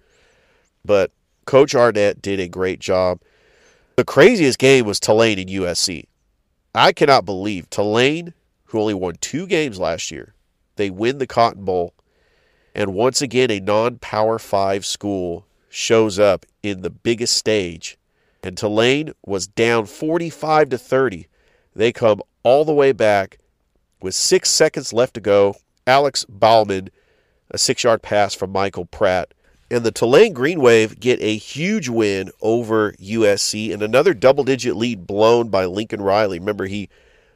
But 0.83 1.12
Coach 1.45 1.75
Arnett 1.75 2.22
did 2.22 2.39
a 2.39 2.48
great 2.48 2.79
job. 2.79 3.19
The 3.95 4.03
craziest 4.03 4.57
game 4.57 4.85
was 4.85 5.00
Tulane 5.00 5.38
and 5.38 5.50
USC. 5.50 6.05
I 6.73 6.93
cannot 6.93 7.25
believe 7.25 7.69
Tulane, 7.69 8.33
who 8.65 8.79
only 8.79 8.95
won 8.95 9.17
two 9.21 9.45
games 9.45 9.77
last 9.77 10.09
year, 10.09 10.33
they 10.77 10.89
win 10.89 11.19
the 11.19 11.27
Cotton 11.27 11.63
Bowl. 11.63 11.93
And 12.73 12.95
once 12.95 13.21
again, 13.21 13.51
a 13.51 13.59
non 13.59 14.00
power 14.00 14.39
five 14.39 14.83
school 14.83 15.45
shows 15.69 16.17
up 16.17 16.47
in 16.63 16.81
the 16.81 16.89
biggest 16.89 17.35
stage. 17.35 18.00
And 18.41 18.57
Tulane 18.57 19.13
was 19.23 19.45
down 19.45 19.85
45 19.85 20.69
to 20.69 20.77
30. 20.79 21.27
They 21.75 21.91
come 21.91 22.23
all 22.41 22.65
the 22.65 22.73
way 22.73 22.93
back 22.93 23.38
with 24.01 24.15
six 24.15 24.50
seconds 24.50 24.91
left 24.91 25.13
to 25.13 25.21
go. 25.21 25.55
Alex 25.85 26.25
Bauman, 26.27 26.89
a 27.51 27.59
six 27.59 27.83
yard 27.83 28.01
pass 28.01 28.33
from 28.33 28.51
Michael 28.51 28.85
Pratt. 28.85 29.35
And 29.73 29.83
the 29.83 29.91
Tulane 29.91 30.33
Green 30.33 30.61
Wave 30.61 30.99
get 30.99 31.19
a 31.19 31.35
huge 31.35 31.89
win 31.89 32.29
over 32.43 32.91
USC 32.93 33.73
and 33.73 33.81
another 33.81 34.13
double 34.13 34.43
digit 34.43 34.75
lead 34.75 35.07
blown 35.07 35.49
by 35.49 35.65
Lincoln 35.65 35.99
Riley. 35.99 36.37
Remember, 36.37 36.67
he 36.67 36.89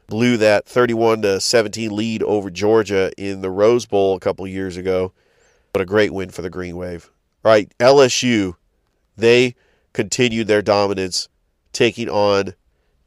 blew 0.06 0.36
that 0.36 0.64
31 0.64 1.22
to 1.22 1.40
17 1.40 1.90
lead 1.90 2.22
over 2.22 2.48
Georgia 2.48 3.10
in 3.18 3.40
the 3.40 3.50
Rose 3.50 3.86
Bowl 3.86 4.14
a 4.14 4.20
couple 4.20 4.46
years 4.46 4.76
ago. 4.76 5.12
But 5.72 5.82
a 5.82 5.84
great 5.84 6.12
win 6.12 6.30
for 6.30 6.42
the 6.42 6.48
Green 6.48 6.76
Wave. 6.76 7.10
All 7.44 7.50
right, 7.50 7.72
LSU, 7.80 8.54
they 9.16 9.56
continued 9.92 10.46
their 10.46 10.62
dominance, 10.62 11.28
taking 11.72 12.08
on 12.08 12.54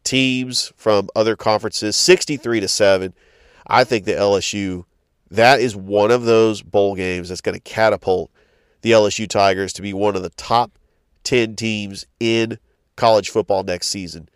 teams 0.04 0.74
from 0.76 1.08
other 1.16 1.38
conferences 1.38 1.96
63 1.96 2.60
to 2.60 2.68
7. 2.68 3.14
I 3.66 3.86
think 3.86 4.04
the 4.04 4.12
LSU 4.12 4.84
that 5.32 5.62
is 5.62 5.76
one 5.76 6.12
of 6.12 6.26
those 6.26 6.62
bowl 6.62 6.96
games 6.96 7.30
that's 7.30 7.40
going 7.40 7.56
to 7.56 7.62
catapult 7.62 8.31
the 8.82 8.92
LSU 8.92 9.28
Tigers 9.28 9.74
to 9.74 9.82
be 9.82 9.94
one 9.94 10.16
of 10.16 10.24
the 10.24 10.30
top 10.32 10.78
10 11.24 11.56
teams 11.56 12.06
in 12.20 12.58
college 12.96 13.30
football 13.30 13.64
next 13.64 13.88
season. 13.88 14.30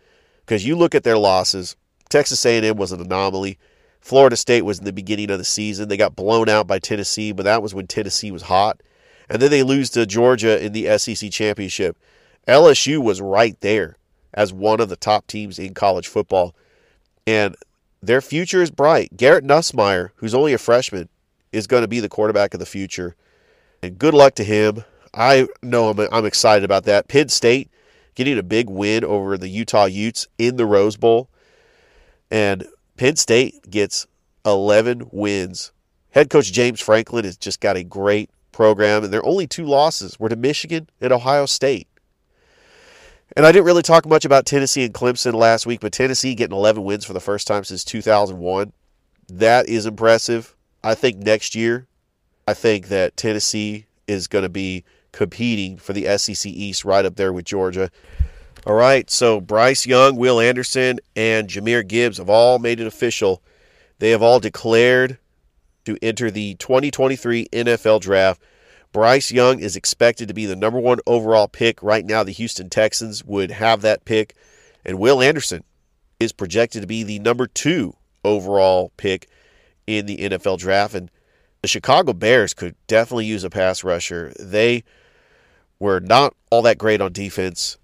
Because 0.45 0.65
you 0.65 0.75
look 0.75 0.93
at 0.95 1.03
their 1.03 1.17
losses, 1.17 1.75
Texas 2.09 2.45
A&M 2.45 2.77
was 2.77 2.91
an 2.91 3.01
anomaly. 3.01 3.57
Florida 3.99 4.35
State 4.35 4.61
was 4.61 4.77
in 4.77 4.85
the 4.85 4.93
beginning 4.93 5.31
of 5.31 5.39
the 5.39 5.43
season. 5.43 5.89
They 5.89 5.97
got 5.97 6.15
blown 6.15 6.47
out 6.47 6.67
by 6.67 6.77
Tennessee, 6.77 7.31
but 7.31 7.43
that 7.43 7.63
was 7.63 7.73
when 7.73 7.87
Tennessee 7.87 8.31
was 8.31 8.43
hot. 8.43 8.81
And 9.29 9.41
then 9.41 9.49
they 9.49 9.63
lose 9.63 9.89
to 9.91 10.05
Georgia 10.05 10.63
in 10.63 10.73
the 10.73 10.97
SEC 10.99 11.31
championship. 11.31 11.97
LSU 12.47 13.01
was 13.01 13.21
right 13.21 13.59
there 13.61 13.97
as 14.35 14.53
one 14.53 14.79
of 14.79 14.89
the 14.89 14.95
top 14.95 15.25
teams 15.25 15.57
in 15.57 15.73
college 15.73 16.07
football. 16.07 16.55
And 17.25 17.55
their 18.03 18.21
future 18.21 18.61
is 18.61 18.69
bright. 18.69 19.17
Garrett 19.17 19.43
Nussmeier, 19.43 20.11
who's 20.17 20.35
only 20.35 20.53
a 20.53 20.59
freshman, 20.59 21.09
is 21.51 21.65
going 21.65 21.81
to 21.81 21.87
be 21.87 21.99
the 21.99 22.09
quarterback 22.09 22.53
of 22.53 22.59
the 22.59 22.65
future. 22.67 23.15
And 23.85 23.99
good 23.99 24.15
luck 24.15 24.33
to 24.35 24.43
him. 24.43 24.83
I 25.13 25.47
know 25.61 25.89
I'm, 25.89 25.99
I'm 26.11 26.25
excited 26.25 26.65
about 26.65 26.85
that. 26.85 27.07
Penn 27.07 27.29
State 27.29 27.69
getting 28.15 28.37
a 28.39 28.43
big 28.43 28.67
win 28.67 29.05
over 29.05 29.37
the 29.37 29.47
Utah 29.47 29.85
Utes 29.85 30.27
in 30.39 30.55
the 30.55 30.65
Rose 30.65 30.97
Bowl. 30.97 31.29
And 32.31 32.65
Penn 32.97 33.15
State 33.15 33.69
gets 33.69 34.07
11 34.43 35.09
wins. 35.11 35.71
Head 36.09 36.31
coach 36.31 36.51
James 36.51 36.81
Franklin 36.81 37.25
has 37.25 37.37
just 37.37 37.59
got 37.59 37.77
a 37.77 37.83
great 37.83 38.31
program, 38.51 39.03
and 39.03 39.13
their 39.13 39.25
only 39.25 39.45
two 39.45 39.65
losses 39.65 40.19
were 40.19 40.29
to 40.29 40.35
Michigan 40.35 40.89
and 40.99 41.13
Ohio 41.13 41.45
State. 41.45 41.87
And 43.37 43.45
I 43.45 43.51
didn't 43.51 43.65
really 43.65 43.83
talk 43.83 44.07
much 44.07 44.25
about 44.25 44.45
Tennessee 44.45 44.83
and 44.83 44.93
Clemson 44.93 45.33
last 45.33 45.67
week, 45.67 45.81
but 45.81 45.91
Tennessee 45.91 46.33
getting 46.33 46.55
11 46.55 46.83
wins 46.83 47.05
for 47.05 47.13
the 47.13 47.19
first 47.19 47.45
time 47.47 47.63
since 47.63 47.83
2001. 47.83 48.73
That 49.27 49.67
is 49.67 49.85
impressive. 49.85 50.55
I 50.83 50.95
think 50.95 51.17
next 51.17 51.53
year, 51.53 51.87
I 52.47 52.53
think 52.53 52.87
that 52.89 53.17
Tennessee 53.17 53.85
is 54.07 54.27
going 54.27 54.43
to 54.43 54.49
be 54.49 54.83
competing 55.11 55.77
for 55.77 55.93
the 55.93 56.17
SEC 56.17 56.45
East 56.45 56.85
right 56.85 57.05
up 57.05 57.15
there 57.15 57.33
with 57.33 57.45
Georgia. 57.45 57.89
All 58.67 58.75
right, 58.75 59.09
so 59.09 59.39
Bryce 59.39 59.85
Young, 59.85 60.15
Will 60.15 60.39
Anderson, 60.39 60.99
and 61.15 61.47
Jahmyr 61.47 61.87
Gibbs 61.87 62.17
have 62.17 62.29
all 62.29 62.59
made 62.59 62.79
it 62.79 62.87
official. 62.87 63.41
They 63.99 64.09
have 64.11 64.21
all 64.21 64.39
declared 64.39 65.17
to 65.85 65.97
enter 66.01 66.29
the 66.29 66.55
2023 66.55 67.47
NFL 67.51 68.01
Draft. 68.01 68.41
Bryce 68.91 69.31
Young 69.31 69.59
is 69.59 69.75
expected 69.75 70.27
to 70.27 70.33
be 70.33 70.45
the 70.45 70.55
number 70.55 70.79
one 70.79 70.99
overall 71.05 71.47
pick. 71.47 71.81
Right 71.83 72.05
now, 72.05 72.23
the 72.23 72.31
Houston 72.31 72.69
Texans 72.69 73.23
would 73.23 73.51
have 73.51 73.81
that 73.81 74.05
pick. 74.05 74.35
And 74.85 74.99
Will 74.99 75.21
Anderson 75.21 75.63
is 76.19 76.31
projected 76.31 76.81
to 76.81 76.87
be 76.87 77.03
the 77.03 77.19
number 77.19 77.47
two 77.47 77.95
overall 78.23 78.91
pick 78.97 79.27
in 79.85 80.05
the 80.05 80.17
NFL 80.17 80.59
draft. 80.59 80.95
And 80.95 81.11
the 81.65 81.69
Chicago 81.69 82.13
Bears 82.13 82.53
could 82.53 82.75
definitely 82.85 83.25
use 83.25 83.43
a 83.43 83.49
pass 83.49 83.83
rusher. 83.83 84.31
They 84.39 84.83
were 85.79 85.99
not 85.99 86.35
all 86.51 86.61
that 86.61 86.77
great 86.77 87.01
on 87.01 87.11
defense. 87.11 87.79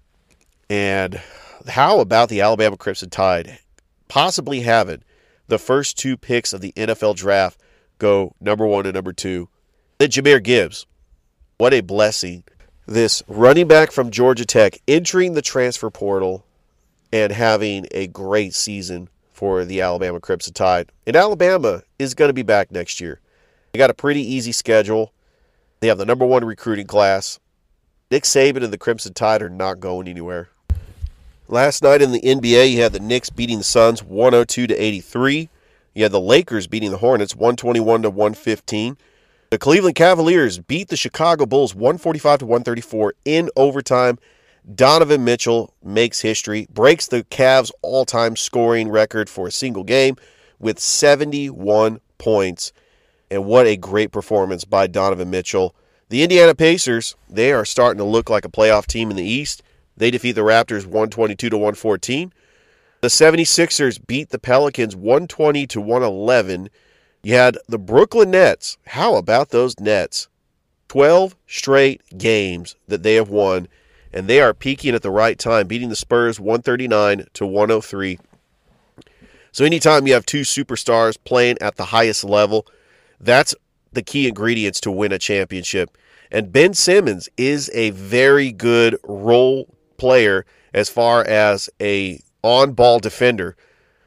And 0.70 1.20
how 1.66 1.98
about 1.98 2.28
the 2.28 2.42
Alabama 2.42 2.76
Crimson 2.76 3.10
Tide 3.10 3.58
possibly 4.06 4.60
having 4.60 5.02
the 5.48 5.58
first 5.58 5.98
two 5.98 6.16
picks 6.16 6.52
of 6.52 6.60
the 6.60 6.70
NFL 6.76 7.16
draft 7.16 7.60
go 7.98 8.36
number 8.40 8.64
one 8.64 8.86
and 8.86 8.94
number 8.94 9.12
two? 9.12 9.48
Then 9.98 10.10
Jahmyr 10.10 10.40
Gibbs 10.40 10.86
what 11.58 11.74
a 11.74 11.80
blessing. 11.80 12.44
This 12.86 13.20
running 13.26 13.66
back 13.66 13.90
from 13.90 14.12
Georgia 14.12 14.44
Tech 14.44 14.80
entering 14.86 15.34
the 15.34 15.42
transfer 15.42 15.90
portal 15.90 16.46
and 17.12 17.32
having 17.32 17.88
a 17.90 18.06
great 18.06 18.54
season 18.54 19.08
for 19.32 19.64
the 19.64 19.80
Alabama 19.80 20.20
Crimson 20.20 20.54
Tide. 20.54 20.92
And 21.04 21.16
Alabama 21.16 21.82
is 21.98 22.14
going 22.14 22.28
to 22.28 22.32
be 22.32 22.44
back 22.44 22.70
next 22.70 23.00
year. 23.00 23.18
They 23.72 23.78
got 23.78 23.88
a 23.88 23.94
pretty 23.94 24.20
easy 24.20 24.52
schedule. 24.52 25.14
They 25.80 25.88
have 25.88 25.96
the 25.96 26.04
number 26.04 26.26
one 26.26 26.44
recruiting 26.44 26.86
class. 26.86 27.40
Nick 28.10 28.24
Saban 28.24 28.62
and 28.62 28.70
the 28.70 28.76
Crimson 28.76 29.14
Tide 29.14 29.40
are 29.40 29.48
not 29.48 29.80
going 29.80 30.08
anywhere. 30.08 30.50
Last 31.48 31.82
night 31.82 32.02
in 32.02 32.12
the 32.12 32.20
NBA, 32.20 32.70
you 32.70 32.82
had 32.82 32.92
the 32.92 33.00
Knicks 33.00 33.30
beating 33.30 33.58
the 33.58 33.64
Suns 33.64 34.02
102 34.02 34.66
to 34.66 34.74
83. 34.74 35.48
You 35.94 36.02
had 36.02 36.12
the 36.12 36.20
Lakers 36.20 36.66
beating 36.66 36.90
the 36.90 36.98
Hornets 36.98 37.34
121 37.34 38.02
to 38.02 38.10
115. 38.10 38.98
The 39.48 39.58
Cleveland 39.58 39.96
Cavaliers 39.96 40.58
beat 40.58 40.88
the 40.88 40.96
Chicago 40.96 41.46
Bulls 41.46 41.74
145 41.74 42.40
to 42.40 42.46
134 42.46 43.14
in 43.24 43.48
overtime. 43.56 44.18
Donovan 44.74 45.24
Mitchell 45.24 45.72
makes 45.82 46.20
history, 46.20 46.66
breaks 46.70 47.06
the 47.06 47.24
Cavs 47.24 47.70
all-time 47.80 48.36
scoring 48.36 48.90
record 48.90 49.30
for 49.30 49.46
a 49.46 49.52
single 49.52 49.84
game 49.84 50.16
with 50.58 50.78
71 50.78 52.00
points. 52.18 52.72
And 53.32 53.46
what 53.46 53.66
a 53.66 53.76
great 53.76 54.12
performance 54.12 54.64
by 54.64 54.86
Donovan 54.86 55.30
Mitchell. 55.30 55.74
The 56.10 56.22
Indiana 56.22 56.54
Pacers, 56.54 57.16
they 57.28 57.52
are 57.52 57.64
starting 57.64 57.98
to 57.98 58.04
look 58.04 58.28
like 58.28 58.44
a 58.44 58.50
playoff 58.50 58.86
team 58.86 59.10
in 59.10 59.16
the 59.16 59.24
East. 59.24 59.62
They 59.96 60.10
defeat 60.10 60.32
the 60.32 60.42
Raptors 60.42 60.84
122 60.84 61.48
to 61.48 61.56
114. 61.56 62.32
The 63.00 63.08
76ers 63.08 64.06
beat 64.06 64.28
the 64.28 64.38
Pelicans 64.38 64.94
120 64.94 65.66
to 65.66 65.80
111 65.80 66.68
you 67.22 67.34
had 67.34 67.56
the 67.68 67.78
Brooklyn 67.78 68.32
Nets. 68.32 68.78
How 68.88 69.14
about 69.14 69.50
those 69.50 69.78
Nets? 69.78 70.28
12 70.88 71.36
straight 71.46 72.02
games 72.18 72.74
that 72.88 73.04
they 73.04 73.14
have 73.14 73.28
won, 73.28 73.68
and 74.12 74.26
they 74.26 74.40
are 74.40 74.52
peaking 74.52 74.94
at 74.94 75.02
the 75.02 75.10
right 75.10 75.38
time, 75.38 75.68
beating 75.68 75.88
the 75.88 75.96
Spurs 75.96 76.40
139 76.40 77.26
to 77.34 77.46
103. 77.46 78.18
So, 79.52 79.64
anytime 79.64 80.06
you 80.06 80.14
have 80.14 80.26
two 80.26 80.40
superstars 80.40 81.16
playing 81.22 81.58
at 81.60 81.76
the 81.76 81.86
highest 81.86 82.24
level, 82.24 82.66
that's 83.22 83.54
the 83.92 84.02
key 84.02 84.28
ingredients 84.28 84.80
to 84.80 84.90
win 84.90 85.12
a 85.12 85.18
championship. 85.18 85.96
And 86.30 86.52
Ben 86.52 86.74
Simmons 86.74 87.28
is 87.36 87.70
a 87.74 87.90
very 87.90 88.52
good 88.52 88.96
role 89.04 89.68
player 89.96 90.44
as 90.74 90.88
far 90.88 91.24
as 91.24 91.70
a 91.80 92.20
on-ball 92.42 92.98
defender. 92.98 93.56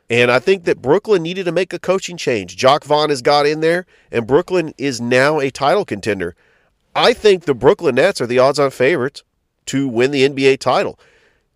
And 0.10 0.32
I 0.32 0.40
think 0.40 0.66
that 0.66 0.82
Brooklyn 0.82 1.24
needed 1.24 1.46
to 1.46 1.52
make 1.52 1.74
a 1.74 1.80
coaching 1.80 2.18
change. 2.18 2.58
Jacque 2.58 2.84
Vaughn 2.84 3.10
has 3.10 3.22
got 3.22 3.46
in 3.46 3.62
there, 3.62 3.86
and 4.12 4.28
Brooklyn 4.28 4.74
is 4.78 5.02
now 5.02 5.40
a 5.40 5.50
title 5.50 5.86
contender. 5.86 6.36
I 6.96 7.14
think 7.14 7.46
the 7.46 7.56
Brooklyn 7.56 7.96
Nets 7.96 8.22
are 8.22 8.28
the 8.28 8.40
odds 8.40 8.60
on 8.60 8.72
favorites 8.72 9.24
to 9.68 9.88
win 9.88 10.12
the 10.12 10.28
NBA 10.28 10.60
title. 10.60 11.00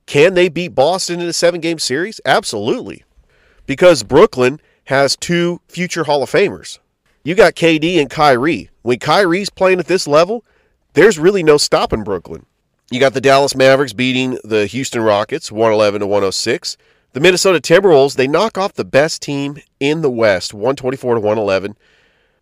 Can 0.06 0.34
they 0.34 0.50
beat 0.50 0.74
Boston 0.74 1.20
in 1.20 1.28
a 1.28 1.34
seven 1.34 1.62
game 1.62 1.78
series? 1.78 2.20
Absolutely. 2.26 3.04
Because 3.68 4.02
Brooklyn 4.02 4.60
has 4.86 5.16
two 5.16 5.62
future 5.68 6.06
Hall 6.06 6.24
of 6.24 6.32
Famers. 6.32 6.80
You 7.24 7.36
got 7.36 7.56
KD 7.56 8.00
and 8.00 8.10
Kyrie. 8.10 8.70
When 8.82 9.00
Kyrie's 9.00 9.50
playing 9.50 9.80
at 9.80 9.88
this 9.88 10.08
level, 10.08 10.46
there's 10.94 11.20
really 11.20 11.44
no 11.44 11.58
stopping 11.58 12.04
Brooklyn. 12.04 12.46
You 12.92 13.00
got 13.00 13.14
the 13.14 13.22
Dallas 13.22 13.56
Mavericks 13.56 13.94
beating 13.94 14.40
the 14.44 14.66
Houston 14.66 15.02
Rockets 15.02 15.52
111 15.52 16.00
to 16.00 16.08
106. 16.08 16.78
The 17.12 17.20
Minnesota 17.20 17.60
Timberwolves, 17.60 18.16
they 18.16 18.28
knock 18.28 18.58
off 18.58 18.74
the 18.74 18.86
best 18.86 19.22
team 19.22 19.58
in 19.80 20.02
the 20.02 20.10
West 20.10 20.54
124 20.54 21.16
to 21.16 21.20
111. 21.20 21.76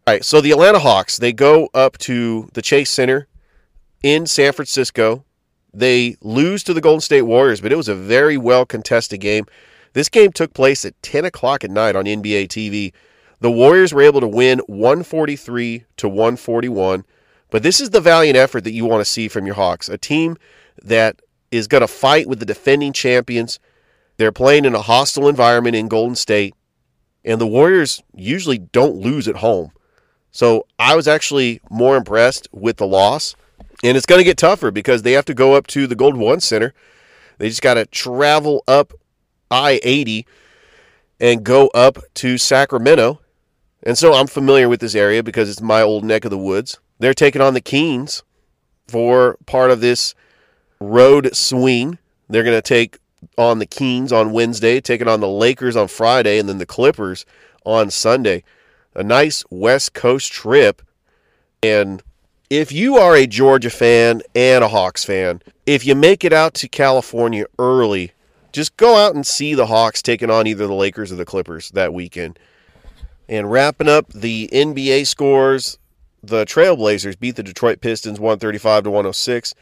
All 0.05 0.13
right, 0.13 0.23
so 0.23 0.39
the 0.39 0.51
Atlanta 0.51 0.79
Hawks, 0.79 1.17
they 1.17 1.33
go 1.33 1.69
up 1.73 1.97
to 1.99 2.49
the 2.53 2.61
Chase 2.61 2.89
Center 2.89 3.27
in 4.03 4.25
San 4.25 4.53
Francisco. 4.53 5.25
They 5.73 6.15
lose 6.21 6.63
to 6.63 6.73
the 6.73 6.81
Golden 6.81 7.01
State 7.01 7.23
Warriors, 7.23 7.59
but 7.59 7.71
it 7.71 7.77
was 7.77 7.89
a 7.89 7.95
very 7.95 8.37
well 8.37 8.65
contested 8.65 9.19
game. 9.19 9.45
This 9.93 10.09
game 10.09 10.31
took 10.31 10.53
place 10.53 10.85
at 10.85 11.01
10 11.01 11.25
o'clock 11.25 11.63
at 11.63 11.71
night 11.71 11.95
on 11.95 12.05
NBA 12.05 12.47
TV. 12.47 12.93
The 13.39 13.51
Warriors 13.51 13.93
were 13.93 14.01
able 14.01 14.21
to 14.21 14.27
win 14.27 14.59
143 14.67 15.85
to 15.97 16.09
141. 16.09 17.05
But 17.49 17.63
this 17.63 17.79
is 17.79 17.91
the 17.91 18.01
valiant 18.01 18.35
effort 18.35 18.63
that 18.63 18.73
you 18.73 18.85
want 18.85 19.01
to 19.01 19.09
see 19.09 19.27
from 19.27 19.45
your 19.45 19.55
Hawks, 19.55 19.87
a 19.87 19.97
team 19.97 20.37
that 20.83 21.21
is 21.51 21.67
going 21.67 21.81
to 21.81 21.87
fight 21.87 22.27
with 22.27 22.39
the 22.39 22.45
defending 22.45 22.93
champions. 22.93 23.59
They're 24.17 24.31
playing 24.31 24.65
in 24.65 24.75
a 24.75 24.81
hostile 24.81 25.29
environment 25.29 25.75
in 25.75 25.87
Golden 25.87 26.15
State, 26.15 26.55
and 27.23 27.39
the 27.39 27.47
Warriors 27.47 28.01
usually 28.13 28.57
don't 28.57 28.95
lose 28.95 29.27
at 29.27 29.37
home. 29.37 29.71
So 30.31 30.65
I 30.77 30.95
was 30.95 31.07
actually 31.07 31.61
more 31.69 31.95
impressed 31.95 32.47
with 32.51 32.77
the 32.77 32.87
loss. 32.87 33.35
And 33.83 33.95
it's 33.95 34.05
going 34.05 34.19
to 34.19 34.25
get 34.25 34.37
tougher 34.37 34.71
because 34.71 35.03
they 35.03 35.11
have 35.11 35.25
to 35.25 35.33
go 35.33 35.53
up 35.53 35.67
to 35.67 35.87
the 35.87 35.95
Golden 35.95 36.19
One 36.19 36.39
Center. 36.39 36.73
They 37.37 37.49
just 37.49 37.61
got 37.61 37.75
to 37.75 37.85
travel 37.85 38.63
up 38.67 38.93
I 39.49 39.79
80 39.83 40.25
and 41.19 41.43
go 41.43 41.67
up 41.69 41.97
to 42.15 42.37
Sacramento. 42.37 43.19
And 43.83 43.97
so 43.97 44.13
I'm 44.13 44.27
familiar 44.27 44.67
with 44.67 44.79
this 44.79 44.95
area 44.95 45.23
because 45.23 45.49
it's 45.49 45.61
my 45.61 45.81
old 45.81 46.03
neck 46.03 46.25
of 46.25 46.31
the 46.31 46.37
woods. 46.37 46.79
They're 46.99 47.13
taking 47.13 47.41
on 47.41 47.53
the 47.53 47.61
Kings 47.61 48.23
for 48.87 49.37
part 49.45 49.71
of 49.71 49.81
this 49.81 50.15
road 50.79 51.35
swing. 51.35 51.97
They're 52.29 52.43
going 52.43 52.57
to 52.57 52.61
take 52.61 52.97
on 53.37 53.59
the 53.59 53.65
Kings 53.65 54.11
on 54.11 54.31
Wednesday, 54.31 54.81
taking 54.81 55.07
on 55.07 55.19
the 55.19 55.27
Lakers 55.27 55.75
on 55.75 55.87
Friday, 55.87 56.39
and 56.39 56.49
then 56.49 56.57
the 56.57 56.65
Clippers 56.65 57.25
on 57.65 57.89
Sunday. 57.89 58.43
A 58.95 59.03
nice 59.03 59.43
West 59.49 59.93
Coast 59.93 60.31
trip. 60.31 60.81
And 61.61 62.01
if 62.49 62.71
you 62.71 62.97
are 62.97 63.15
a 63.15 63.27
Georgia 63.27 63.69
fan 63.69 64.21
and 64.33 64.63
a 64.63 64.69
Hawks 64.69 65.03
fan, 65.03 65.41
if 65.65 65.85
you 65.85 65.95
make 65.95 66.23
it 66.23 66.33
out 66.33 66.53
to 66.55 66.67
California 66.67 67.45
early, 67.59 68.13
just 68.51 68.77
go 68.77 68.95
out 68.95 69.13
and 69.13 69.25
see 69.25 69.53
the 69.53 69.67
Hawks 69.67 70.01
taking 70.01 70.31
on 70.31 70.47
either 70.47 70.65
the 70.65 70.73
Lakers 70.73 71.11
or 71.11 71.15
the 71.15 71.25
Clippers 71.25 71.69
that 71.71 71.93
weekend. 71.93 72.39
And 73.29 73.51
wrapping 73.51 73.89
up 73.89 74.11
the 74.13 74.49
NBA 74.53 75.05
scores, 75.07 75.77
the 76.23 76.45
Trailblazers 76.45 77.19
beat 77.19 77.35
the 77.35 77.43
Detroit 77.43 77.81
Pistons 77.81 78.19
135 78.19 78.85
to 78.85 78.89
106. 78.89 79.53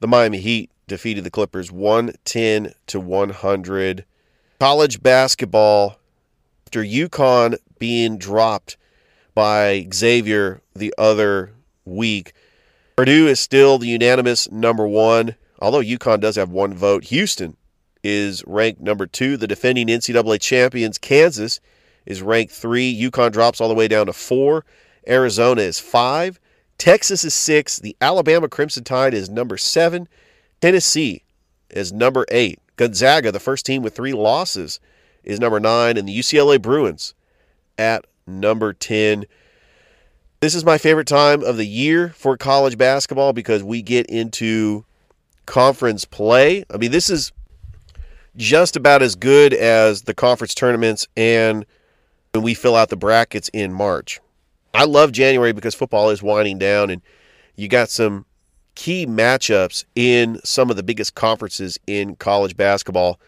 The 0.00 0.06
Miami 0.06 0.38
Heat 0.38 0.70
defeated 0.86 1.24
the 1.24 1.30
Clippers 1.30 1.72
110 1.72 2.72
to 2.86 3.00
100. 3.00 4.04
College 4.58 5.02
basketball 5.02 5.98
after 6.66 6.84
UConn 6.84 7.56
being 7.78 8.16
dropped 8.16 8.76
by 9.34 9.86
Xavier 9.92 10.60
the 10.74 10.94
other 10.96 11.52
week. 11.84 12.32
Purdue 12.96 13.26
is 13.26 13.40
still 13.40 13.78
the 13.78 13.88
unanimous 13.88 14.50
number 14.50 14.86
one, 14.86 15.34
although 15.60 15.80
UConn 15.80 16.20
does 16.20 16.36
have 16.36 16.50
one 16.50 16.74
vote. 16.74 17.04
Houston 17.04 17.56
is 18.04 18.44
ranked 18.46 18.80
number 18.80 19.06
two. 19.06 19.36
The 19.36 19.48
defending 19.48 19.88
NCAA 19.88 20.40
champions, 20.40 20.98
Kansas, 20.98 21.60
is 22.06 22.22
ranked 22.22 22.52
three. 22.52 22.94
UConn 22.94 23.32
drops 23.32 23.60
all 23.60 23.68
the 23.68 23.74
way 23.74 23.88
down 23.88 24.06
to 24.06 24.12
four. 24.12 24.64
Arizona 25.08 25.62
is 25.62 25.78
five. 25.78 26.40
Texas 26.78 27.24
is 27.24 27.34
six. 27.34 27.78
The 27.78 27.96
Alabama 28.00 28.48
Crimson 28.48 28.84
Tide 28.84 29.14
is 29.14 29.28
number 29.28 29.56
seven. 29.56 30.08
Tennessee 30.60 31.22
is 31.68 31.92
number 31.92 32.24
eight. 32.30 32.58
Gonzaga, 32.76 33.30
the 33.30 33.40
first 33.40 33.66
team 33.66 33.82
with 33.82 33.94
three 33.94 34.12
losses, 34.12 34.80
is 35.22 35.38
number 35.38 35.60
nine. 35.60 35.96
And 35.96 36.08
the 36.08 36.18
UCLA 36.18 36.60
Bruins 36.60 37.14
at 37.76 38.06
number 38.26 38.72
10. 38.72 39.26
This 40.40 40.54
is 40.54 40.64
my 40.64 40.78
favorite 40.78 41.06
time 41.06 41.42
of 41.42 41.56
the 41.56 41.66
year 41.66 42.10
for 42.10 42.36
college 42.36 42.78
basketball 42.78 43.32
because 43.32 43.62
we 43.62 43.82
get 43.82 44.06
into 44.06 44.84
conference 45.46 46.04
play. 46.04 46.64
I 46.72 46.76
mean, 46.76 46.92
this 46.92 47.10
is 47.10 47.32
just 48.36 48.76
about 48.76 49.02
as 49.02 49.16
good 49.16 49.52
as 49.52 50.02
the 50.02 50.14
conference 50.14 50.54
tournaments 50.54 51.06
and 51.16 51.66
when 52.32 52.44
we 52.44 52.54
fill 52.54 52.76
out 52.76 52.88
the 52.88 52.96
brackets 52.96 53.48
in 53.52 53.72
March. 53.72 54.20
I 54.72 54.84
love 54.84 55.12
January 55.12 55.52
because 55.52 55.74
football 55.74 56.10
is 56.10 56.22
winding 56.22 56.58
down 56.58 56.90
and 56.90 57.02
you 57.56 57.68
got 57.68 57.90
some 57.90 58.24
key 58.76 59.04
matchups 59.06 59.84
in 59.96 60.40
some 60.44 60.70
of 60.70 60.76
the 60.76 60.82
biggest 60.82 61.14
conferences 61.14 61.78
in 61.86 62.16
college 62.16 62.56
basketball. 62.56 63.18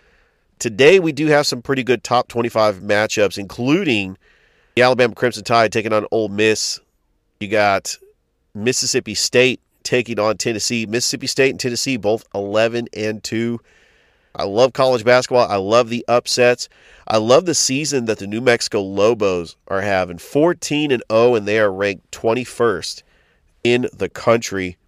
Today, 0.59 1.01
we 1.01 1.11
do 1.11 1.27
have 1.27 1.47
some 1.47 1.61
pretty 1.61 1.83
good 1.83 2.05
top 2.05 2.29
25 2.29 2.77
matchups, 2.77 3.37
including 3.37 4.17
the 4.77 4.83
Alabama 4.83 5.15
Crimson 5.15 5.43
Tide 5.43 5.73
taking 5.73 5.93
on 5.93 6.07
Ole 6.12 6.29
Miss. 6.29 6.79
You 7.41 7.49
got 7.49 7.97
Mississippi 8.55 9.15
State 9.15 9.61
taking 9.83 10.21
on 10.21 10.37
Tennessee. 10.37 10.87
Mississippi 10.87 11.27
State 11.27 11.51
and 11.51 11.59
Tennessee 11.59 11.97
both 11.97 12.25
11 12.35 12.87
and 12.95 13.23
2. 13.25 13.61
I 14.35 14.45
love 14.45 14.73
college 14.73 15.05
basketball. 15.05 15.47
I 15.49 15.57
love 15.57 15.90
the 15.90 16.05
upsets. 16.09 16.68
I 17.07 17.18
love 17.18 17.45
the 17.45 17.55
season 17.55 18.07
that 18.07 18.18
the 18.18 18.27
New 18.27 18.40
Mexico 18.40 18.81
Lobos 18.81 19.57
are 19.68 19.83
having 19.83 20.18
14 20.18 20.90
and 20.90 21.03
0, 21.11 21.35
and 21.35 21.47
they 21.47 21.59
are 21.59 21.73
ranked 21.73 22.11
21st 22.12 23.03
in 23.62 23.88
the 23.92 24.09
country. 24.09 24.79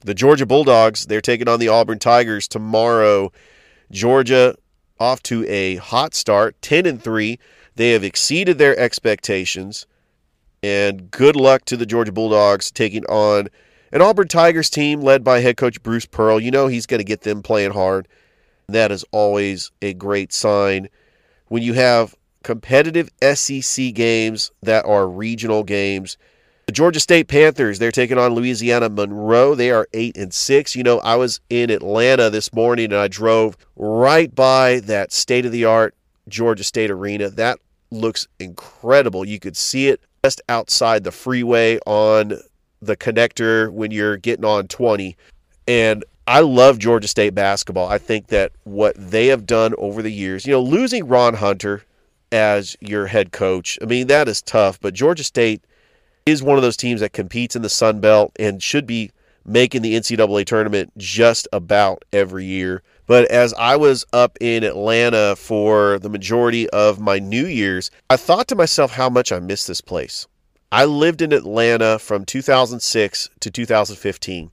The 0.00 0.14
Georgia 0.14 0.46
Bulldogs, 0.46 1.06
they're 1.06 1.20
taking 1.20 1.48
on 1.48 1.60
the 1.60 1.68
Auburn 1.68 1.98
Tigers 1.98 2.46
tomorrow. 2.46 3.32
Georgia 3.90 4.54
off 5.00 5.22
to 5.24 5.44
a 5.48 5.76
hot 5.76 6.14
start, 6.14 6.60
10 6.62 6.86
and 6.86 7.02
3. 7.02 7.38
They 7.76 7.90
have 7.90 8.04
exceeded 8.04 8.58
their 8.58 8.78
expectations. 8.78 9.86
And 10.62 11.10
good 11.10 11.36
luck 11.36 11.64
to 11.66 11.76
the 11.76 11.86
Georgia 11.86 12.12
Bulldogs 12.12 12.70
taking 12.70 13.04
on 13.06 13.48
an 13.92 14.02
Auburn 14.02 14.28
Tigers 14.28 14.70
team 14.70 15.00
led 15.00 15.22
by 15.22 15.40
head 15.40 15.56
coach 15.56 15.82
Bruce 15.82 16.06
Pearl. 16.06 16.40
You 16.40 16.50
know 16.50 16.68
he's 16.68 16.86
going 16.86 17.00
to 17.00 17.04
get 17.04 17.22
them 17.22 17.42
playing 17.42 17.72
hard. 17.72 18.08
That 18.68 18.90
is 18.92 19.04
always 19.12 19.70
a 19.82 19.94
great 19.94 20.32
sign. 20.32 20.88
When 21.48 21.62
you 21.62 21.74
have 21.74 22.14
competitive 22.42 23.10
SEC 23.22 23.94
games 23.94 24.50
that 24.62 24.84
are 24.84 25.08
regional 25.08 25.64
games, 25.64 26.16
the 26.66 26.72
Georgia 26.72 27.00
State 27.00 27.28
Panthers, 27.28 27.78
they're 27.78 27.92
taking 27.92 28.16
on 28.16 28.34
Louisiana 28.34 28.88
Monroe. 28.88 29.54
They 29.54 29.70
are 29.70 29.86
8 29.92 30.16
and 30.16 30.32
6. 30.32 30.74
You 30.74 30.82
know, 30.82 30.98
I 31.00 31.16
was 31.16 31.40
in 31.50 31.68
Atlanta 31.70 32.30
this 32.30 32.54
morning 32.54 32.86
and 32.86 32.96
I 32.96 33.08
drove 33.08 33.56
right 33.76 34.34
by 34.34 34.80
that 34.80 35.12
state 35.12 35.44
of 35.44 35.52
the 35.52 35.66
art 35.66 35.94
Georgia 36.26 36.64
State 36.64 36.90
Arena. 36.90 37.28
That 37.28 37.58
looks 37.90 38.26
incredible. 38.38 39.26
You 39.26 39.38
could 39.38 39.58
see 39.58 39.88
it 39.88 40.00
just 40.24 40.40
outside 40.48 41.04
the 41.04 41.12
freeway 41.12 41.78
on 41.86 42.40
the 42.80 42.96
connector 42.96 43.70
when 43.70 43.90
you're 43.90 44.16
getting 44.16 44.46
on 44.46 44.66
20. 44.66 45.16
And 45.68 46.02
I 46.26 46.40
love 46.40 46.78
Georgia 46.78 47.08
State 47.08 47.34
basketball. 47.34 47.88
I 47.88 47.98
think 47.98 48.28
that 48.28 48.52
what 48.64 48.94
they 48.96 49.26
have 49.26 49.46
done 49.46 49.74
over 49.76 50.00
the 50.00 50.10
years, 50.10 50.46
you 50.46 50.52
know, 50.52 50.62
losing 50.62 51.06
Ron 51.06 51.34
Hunter 51.34 51.84
as 52.32 52.76
your 52.80 53.06
head 53.06 53.30
coach, 53.30 53.78
I 53.82 53.84
mean, 53.84 54.06
that 54.06 54.26
is 54.26 54.40
tough, 54.40 54.80
but 54.80 54.94
Georgia 54.94 55.24
State 55.24 55.62
is 56.24 56.42
one 56.42 56.56
of 56.56 56.62
those 56.62 56.78
teams 56.78 57.02
that 57.02 57.12
competes 57.12 57.54
in 57.54 57.60
the 57.60 57.68
Sun 57.68 58.00
Belt 58.00 58.32
and 58.38 58.62
should 58.62 58.86
be 58.86 59.10
making 59.44 59.82
the 59.82 59.94
NCAA 59.94 60.46
tournament 60.46 60.96
just 60.96 61.46
about 61.52 62.02
every 62.10 62.46
year. 62.46 62.82
But 63.06 63.26
as 63.26 63.52
I 63.54 63.76
was 63.76 64.06
up 64.14 64.38
in 64.40 64.64
Atlanta 64.64 65.36
for 65.36 65.98
the 65.98 66.08
majority 66.08 66.70
of 66.70 66.98
my 66.98 67.18
New 67.18 67.46
Year's, 67.46 67.90
I 68.08 68.16
thought 68.16 68.48
to 68.48 68.56
myself 68.56 68.92
how 68.92 69.10
much 69.10 69.30
I 69.30 69.40
miss 69.40 69.66
this 69.66 69.82
place. 69.82 70.26
I 70.72 70.86
lived 70.86 71.20
in 71.20 71.32
Atlanta 71.32 71.98
from 71.98 72.24
2006 72.24 73.28
to 73.40 73.50
2015. 73.50 74.50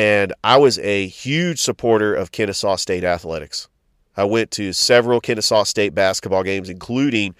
And 0.00 0.32
I 0.44 0.56
was 0.56 0.78
a 0.78 1.06
huge 1.06 1.60
supporter 1.60 2.14
of 2.14 2.30
Kennesaw 2.30 2.76
State 2.76 3.04
athletics. 3.04 3.68
I 4.16 4.24
went 4.24 4.50
to 4.52 4.72
several 4.72 5.20
Kennesaw 5.20 5.64
State 5.64 5.94
basketball 5.94 6.42
games, 6.42 6.68
including 6.68 7.34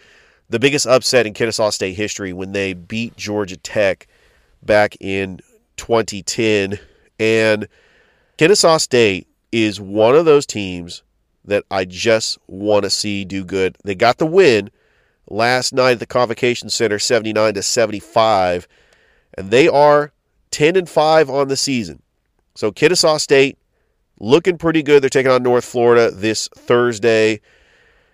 the 0.49 0.59
biggest 0.59 0.87
upset 0.87 1.27
in 1.27 1.35
Kennesaw 1.35 1.71
State 1.71 1.95
history 1.95 2.33
when 2.33 2.53
they 2.53 2.73
beat 2.73 3.17
Georgia 3.17 3.57
Tech 3.57 4.07
back 4.63 4.97
in 5.01 5.41
2010. 5.77 6.79
And 7.21 7.69
Kennesaw 8.37 8.79
State 8.79 9.29
is 9.53 9.81
one 9.81 10.15
of 10.15 10.25
those 10.25 10.47
teams 10.47 11.03
that 11.45 11.65
I 11.71 11.85
just 11.85 12.39
want 12.47 12.85
to 12.85 12.91
see 12.91 13.25
do 13.25 13.45
good. 13.45 13.77
They 13.85 13.95
got 13.95 14.19
the 14.19 14.27
win 14.27 14.71
last 15.29 15.73
night 15.73 15.93
at 15.93 15.99
the 16.01 16.07
Convocation 16.07 16.71
Center 16.71 16.99
79 16.99 17.55
to 17.55 17.63
75 17.63 18.69
and 19.35 19.51
they 19.51 19.69
are 19.69 20.13
10 20.51 20.77
and 20.77 20.89
5 20.89 21.31
on 21.31 21.49
the 21.49 21.57
season. 21.57 22.03
So 22.59 22.73
Kennesaw 22.73 23.19
State, 23.19 23.57
looking 24.19 24.59
pretty 24.59 24.83
good. 24.83 25.01
They're 25.01 25.09
taking 25.09 25.31
on 25.31 25.45
North 25.45 25.65
Florida 25.65 26.11
this 26.11 26.49
Thursday. 26.49 27.41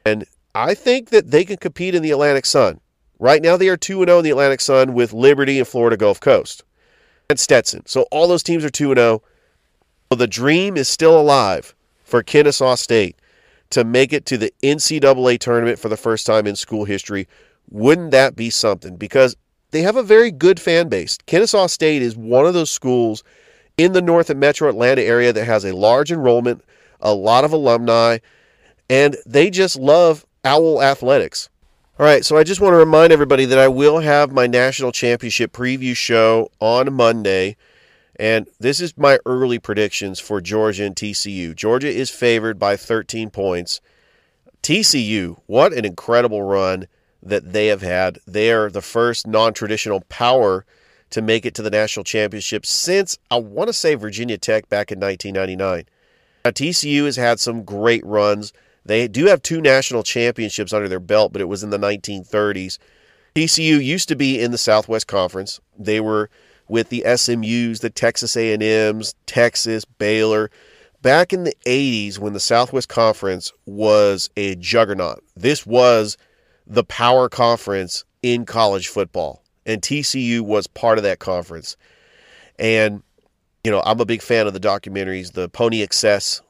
And 0.05 0.27
I 0.55 0.75
think 0.75 1.09
that 1.09 1.31
they 1.31 1.47
can 1.47 1.57
compete 1.57 1.95
in 1.95 2.03
the 2.03 2.11
Atlantic 2.11 2.45
Sun. 2.45 2.79
Right 3.19 3.41
now, 3.41 3.57
they 3.57 3.71
are 3.71 3.79
2 3.79 4.05
0 4.05 4.19
in 4.19 4.23
the 4.23 4.29
Atlantic 4.29 4.61
Sun 4.61 4.93
with 4.93 5.15
Liberty 5.15 5.59
and 5.59 5.67
Florida 5.67 5.97
Gulf 5.97 6.21
Coast 6.21 6.63
and 7.31 7.41
Stetson. 7.41 7.87
So 7.87 8.03
all 8.11 8.29
those 8.29 8.43
teams 8.43 8.67
are 8.67 8.71
2 8.71 8.95
0. 8.95 9.23
So 10.13 10.17
the 10.19 10.27
dream 10.27 10.77
is 10.77 10.89
still 10.89 11.19
alive 11.19 11.75
for 12.03 12.23
Kennesaw 12.23 12.75
State 12.75 13.17
to 13.71 13.83
make 13.83 14.13
it 14.13 14.27
to 14.27 14.37
the 14.37 14.53
NCAA 14.63 15.39
tournament 15.39 15.79
for 15.79 15.89
the 15.89 15.97
first 15.97 16.27
time 16.27 16.47
in 16.47 16.55
school 16.55 16.85
history. 16.85 17.29
Wouldn't 17.71 18.11
that 18.11 18.37
be 18.37 18.51
something? 18.51 18.97
Because 18.97 19.37
they 19.71 19.81
have 19.81 19.97
a 19.97 20.03
very 20.03 20.31
good 20.31 20.61
fan 20.61 20.91
base. 20.91 21.17
Kennesaw 21.25 21.67
State 21.67 22.03
is 22.03 22.15
one 22.15 22.45
of 22.45 22.53
those 22.53 22.71
schools 22.71 23.25
in 23.77 23.93
the 23.93 24.03
North 24.03 24.31
and 24.31 24.41
Metro 24.41 24.69
Atlanta 24.69 25.03
area 25.03 25.33
that 25.33 25.45
has 25.45 25.65
a 25.65 25.75
large 25.75 26.13
enrollment, 26.13 26.65
a 27.01 27.15
lot 27.15 27.45
of 27.45 27.53
alumni, 27.53 28.19
and 28.89 29.17
they 29.27 29.51
just 29.51 29.77
love 29.77 30.25
Owl 30.45 30.83
athletics. 30.83 31.49
All 31.99 32.05
right, 32.05 32.25
so 32.25 32.37
I 32.37 32.43
just 32.43 32.61
want 32.61 32.75
to 32.75 32.79
remind 32.79 33.13
everybody 33.13 33.45
that 33.47 33.59
I 33.59 33.69
will 33.69 34.01
have 34.01 34.33
my 34.33 34.47
national 34.47 34.93
championship 34.93 35.53
preview 35.53 35.97
show 35.97 36.51
on 36.61 36.93
Monday. 36.93 37.57
And 38.17 38.49
this 38.61 38.81
is 38.81 38.99
my 38.99 39.19
early 39.27 39.59
predictions 39.59 40.21
for 40.21 40.41
Georgia 40.41 40.85
and 40.85 40.95
TCU. 40.95 41.55
Georgia 41.55 41.89
is 41.89 42.11
favored 42.11 42.59
by 42.59 42.77
13 42.77 43.31
points. 43.31 43.81
TCU, 44.63 45.39
what 45.47 45.73
an 45.73 45.85
incredible 45.85 46.43
run 46.43 46.87
that 47.23 47.53
they 47.53 47.69
have 47.69 47.83
had. 47.83 48.19
They 48.27 48.53
are 48.53 48.71
the 48.71 48.83
first 48.83 49.27
non 49.27 49.53
traditional 49.53 50.01
power 50.03 50.65
to 51.14 51.22
make 51.22 51.46
it 51.46 51.55
to 51.55 51.62
the 51.62 51.70
national 51.70 52.03
championship 52.03 52.66
since 52.66 53.16
I 53.31 53.37
want 53.37 53.68
to 53.68 53.72
say 53.72 53.94
Virginia 53.94 54.37
Tech 54.37 54.68
back 54.68 54.90
in 54.90 54.98
1999. 54.98 55.85
Now, 56.44 56.50
TCU 56.50 57.05
has 57.05 57.14
had 57.14 57.38
some 57.38 57.62
great 57.62 58.05
runs. 58.05 58.53
They 58.85 59.07
do 59.07 59.27
have 59.27 59.40
two 59.40 59.61
national 59.61 60.03
championships 60.03 60.72
under 60.72 60.88
their 60.88 60.98
belt, 60.98 61.33
but 61.33 61.40
it 61.40 61.44
was 61.44 61.62
in 61.62 61.70
the 61.70 61.79
1930s. 61.79 62.79
TCU 63.37 63.81
used 63.81 64.09
to 64.09 64.16
be 64.16 64.40
in 64.40 64.50
the 64.50 64.59
Southwest 64.59 65.07
Conference. 65.07 65.61
They 65.79 66.00
were 66.00 66.31
with 66.66 66.88
the 66.88 67.05
SMUs, 67.07 67.79
the 67.79 67.90
Texas 67.90 68.37
A&Ms, 68.37 69.14
Texas, 69.27 69.85
Baylor. 69.85 70.50
Back 71.00 71.33
in 71.33 71.44
the 71.44 71.55
80s 71.64 72.18
when 72.18 72.33
the 72.33 72.40
Southwest 72.40 72.88
Conference 72.88 73.53
was 73.66 74.31
a 74.37 74.57
juggernaut. 74.57 75.22
This 75.37 75.64
was 75.64 76.18
the 76.66 76.83
power 76.83 77.29
conference 77.29 78.05
in 78.20 78.44
college 78.44 78.88
football 78.88 79.44
and 79.66 79.83
TCU 79.83 80.40
was 80.40 80.66
part 80.66 80.98
of 80.98 81.05
that 81.05 81.18
conference. 81.18 81.77
And 82.59 83.03
you 83.64 83.70
know, 83.70 83.83
I'm 83.85 83.98
a 83.98 84.05
big 84.05 84.22
fan 84.22 84.46
of 84.46 84.53
the 84.53 84.61
documentaries, 84.61 85.33
the 85.33 85.48
Pony 85.48 85.83
Excess, 85.83 86.42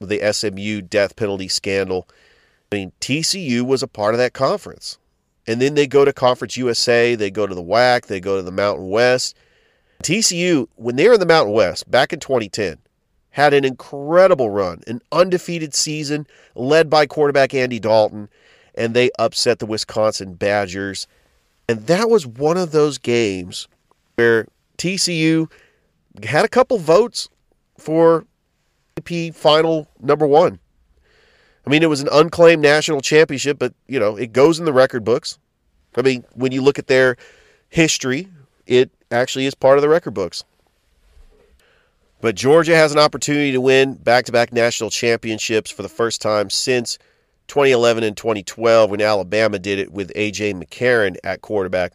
the 0.00 0.20
SMU 0.32 0.82
death 0.82 1.14
penalty 1.14 1.48
scandal. 1.48 2.08
I 2.70 2.76
mean, 2.76 2.92
TCU 3.00 3.62
was 3.62 3.82
a 3.82 3.88
part 3.88 4.14
of 4.14 4.18
that 4.18 4.32
conference. 4.32 4.98
And 5.46 5.60
then 5.60 5.74
they 5.74 5.86
go 5.86 6.04
to 6.04 6.12
Conference 6.12 6.56
USA, 6.56 7.14
they 7.14 7.30
go 7.30 7.46
to 7.46 7.54
the 7.54 7.62
WAC, 7.62 8.06
they 8.06 8.18
go 8.18 8.36
to 8.36 8.42
the 8.42 8.50
Mountain 8.50 8.90
West. 8.90 9.36
TCU, 10.02 10.66
when 10.74 10.96
they 10.96 11.06
were 11.06 11.14
in 11.14 11.20
the 11.20 11.26
Mountain 11.26 11.54
West 11.54 11.88
back 11.88 12.12
in 12.12 12.18
2010, 12.18 12.78
had 13.30 13.54
an 13.54 13.64
incredible 13.64 14.50
run, 14.50 14.82
an 14.88 15.00
undefeated 15.12 15.72
season 15.72 16.26
led 16.56 16.90
by 16.90 17.06
quarterback 17.06 17.54
Andy 17.54 17.78
Dalton, 17.78 18.28
and 18.74 18.92
they 18.92 19.10
upset 19.18 19.60
the 19.60 19.66
Wisconsin 19.66 20.34
Badgers 20.34 21.06
and 21.68 21.86
that 21.86 22.08
was 22.08 22.26
one 22.26 22.56
of 22.56 22.72
those 22.72 22.98
games 22.98 23.68
where 24.16 24.46
TCU 24.78 25.50
had 26.24 26.44
a 26.44 26.48
couple 26.48 26.78
votes 26.78 27.28
for 27.78 28.24
AP 28.96 29.34
final 29.34 29.88
number 30.00 30.26
one. 30.26 30.58
I 31.66 31.70
mean, 31.70 31.82
it 31.82 31.88
was 31.88 32.00
an 32.00 32.08
unclaimed 32.12 32.62
national 32.62 33.00
championship, 33.00 33.58
but, 33.58 33.74
you 33.88 33.98
know, 33.98 34.16
it 34.16 34.32
goes 34.32 34.58
in 34.58 34.64
the 34.64 34.72
record 34.72 35.04
books. 35.04 35.38
I 35.96 36.02
mean, 36.02 36.24
when 36.34 36.52
you 36.52 36.62
look 36.62 36.78
at 36.78 36.86
their 36.86 37.16
history, 37.68 38.28
it 38.66 38.90
actually 39.10 39.46
is 39.46 39.54
part 39.54 39.76
of 39.76 39.82
the 39.82 39.88
record 39.88 40.14
books. 40.14 40.44
But 42.20 42.34
Georgia 42.34 42.76
has 42.76 42.92
an 42.92 42.98
opportunity 42.98 43.52
to 43.52 43.60
win 43.60 43.94
back 43.94 44.24
to 44.26 44.32
back 44.32 44.52
national 44.52 44.90
championships 44.90 45.70
for 45.70 45.82
the 45.82 45.88
first 45.88 46.22
time 46.22 46.50
since 46.50 46.98
2011 47.48 48.04
and 48.04 48.16
2012 48.16 48.90
when 48.90 49.00
Alabama 49.00 49.58
did 49.58 49.78
it 49.78 49.92
with 49.92 50.12
A.J. 50.14 50.54
McCarron 50.54 51.16
at 51.24 51.42
quarterback. 51.42 51.92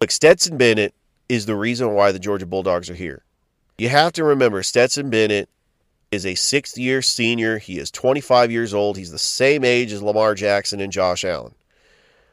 Look, 0.00 0.10
Stetson 0.10 0.56
Bennett 0.56 0.94
is 1.28 1.46
the 1.46 1.56
reason 1.56 1.92
why 1.92 2.12
the 2.12 2.18
Georgia 2.18 2.46
Bulldogs 2.46 2.90
are 2.90 2.94
here. 2.94 3.24
You 3.78 3.88
have 3.88 4.12
to 4.14 4.24
remember 4.24 4.62
Stetson 4.62 5.10
Bennett 5.10 5.48
is 6.10 6.24
a 6.24 6.34
sixth 6.34 6.78
year 6.78 7.02
senior. 7.02 7.58
He 7.58 7.78
is 7.78 7.90
25 7.90 8.50
years 8.50 8.72
old. 8.72 8.96
He's 8.96 9.10
the 9.10 9.18
same 9.18 9.64
age 9.64 9.92
as 9.92 10.02
Lamar 10.02 10.34
Jackson 10.34 10.80
and 10.80 10.92
Josh 10.92 11.24
Allen. 11.24 11.54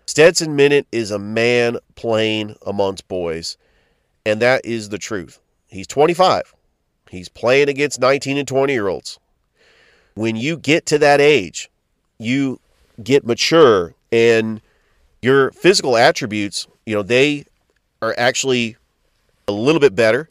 Stetson 0.05 0.55
Bennett 0.55 0.87
is 0.91 1.11
a 1.11 1.19
man 1.19 1.77
playing 1.95 2.55
amongst 2.65 3.07
boys, 3.07 3.57
and 4.25 4.41
that 4.41 4.65
is 4.65 4.89
the 4.89 4.97
truth. 4.97 5.39
He's 5.67 5.87
25. 5.87 6.53
He's 7.09 7.29
playing 7.29 7.69
against 7.69 7.99
19 7.99 8.37
and 8.37 8.47
20 8.47 8.73
year 8.73 8.87
olds. 8.87 9.19
When 10.15 10.35
you 10.35 10.57
get 10.57 10.85
to 10.87 10.99
that 10.99 11.21
age, 11.21 11.69
you 12.19 12.59
get 13.01 13.25
mature 13.25 13.95
and 14.11 14.61
your 15.21 15.51
physical 15.51 15.97
attributes, 15.97 16.67
you 16.85 16.95
know, 16.95 17.03
they 17.03 17.45
are 18.01 18.13
actually 18.17 18.77
a 19.47 19.51
little 19.51 19.79
bit 19.79 19.95
better 19.95 20.29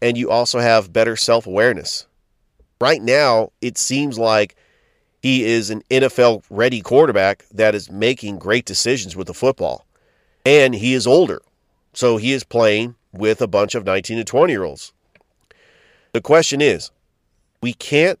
and 0.00 0.18
you 0.18 0.30
also 0.30 0.58
have 0.58 0.92
better 0.92 1.16
self 1.16 1.46
awareness. 1.46 2.06
Right 2.80 3.00
now, 3.00 3.52
it 3.60 3.78
seems 3.78 4.18
like 4.18 4.56
he 5.22 5.44
is 5.44 5.70
an 5.70 5.84
NFL 5.88 6.42
ready 6.50 6.80
quarterback 6.80 7.46
that 7.54 7.76
is 7.76 7.90
making 7.90 8.40
great 8.40 8.64
decisions 8.64 9.14
with 9.14 9.28
the 9.28 9.34
football. 9.34 9.86
And 10.44 10.74
he 10.74 10.92
is 10.92 11.06
older. 11.06 11.40
So 11.94 12.16
he 12.16 12.32
is 12.32 12.42
playing 12.42 12.96
with 13.12 13.40
a 13.40 13.46
bunch 13.46 13.76
of 13.76 13.84
19 13.84 14.18
to 14.18 14.24
20 14.24 14.52
year 14.52 14.64
olds. 14.64 14.92
The 16.12 16.20
question 16.20 16.60
is 16.60 16.90
we 17.60 17.72
can't 17.72 18.18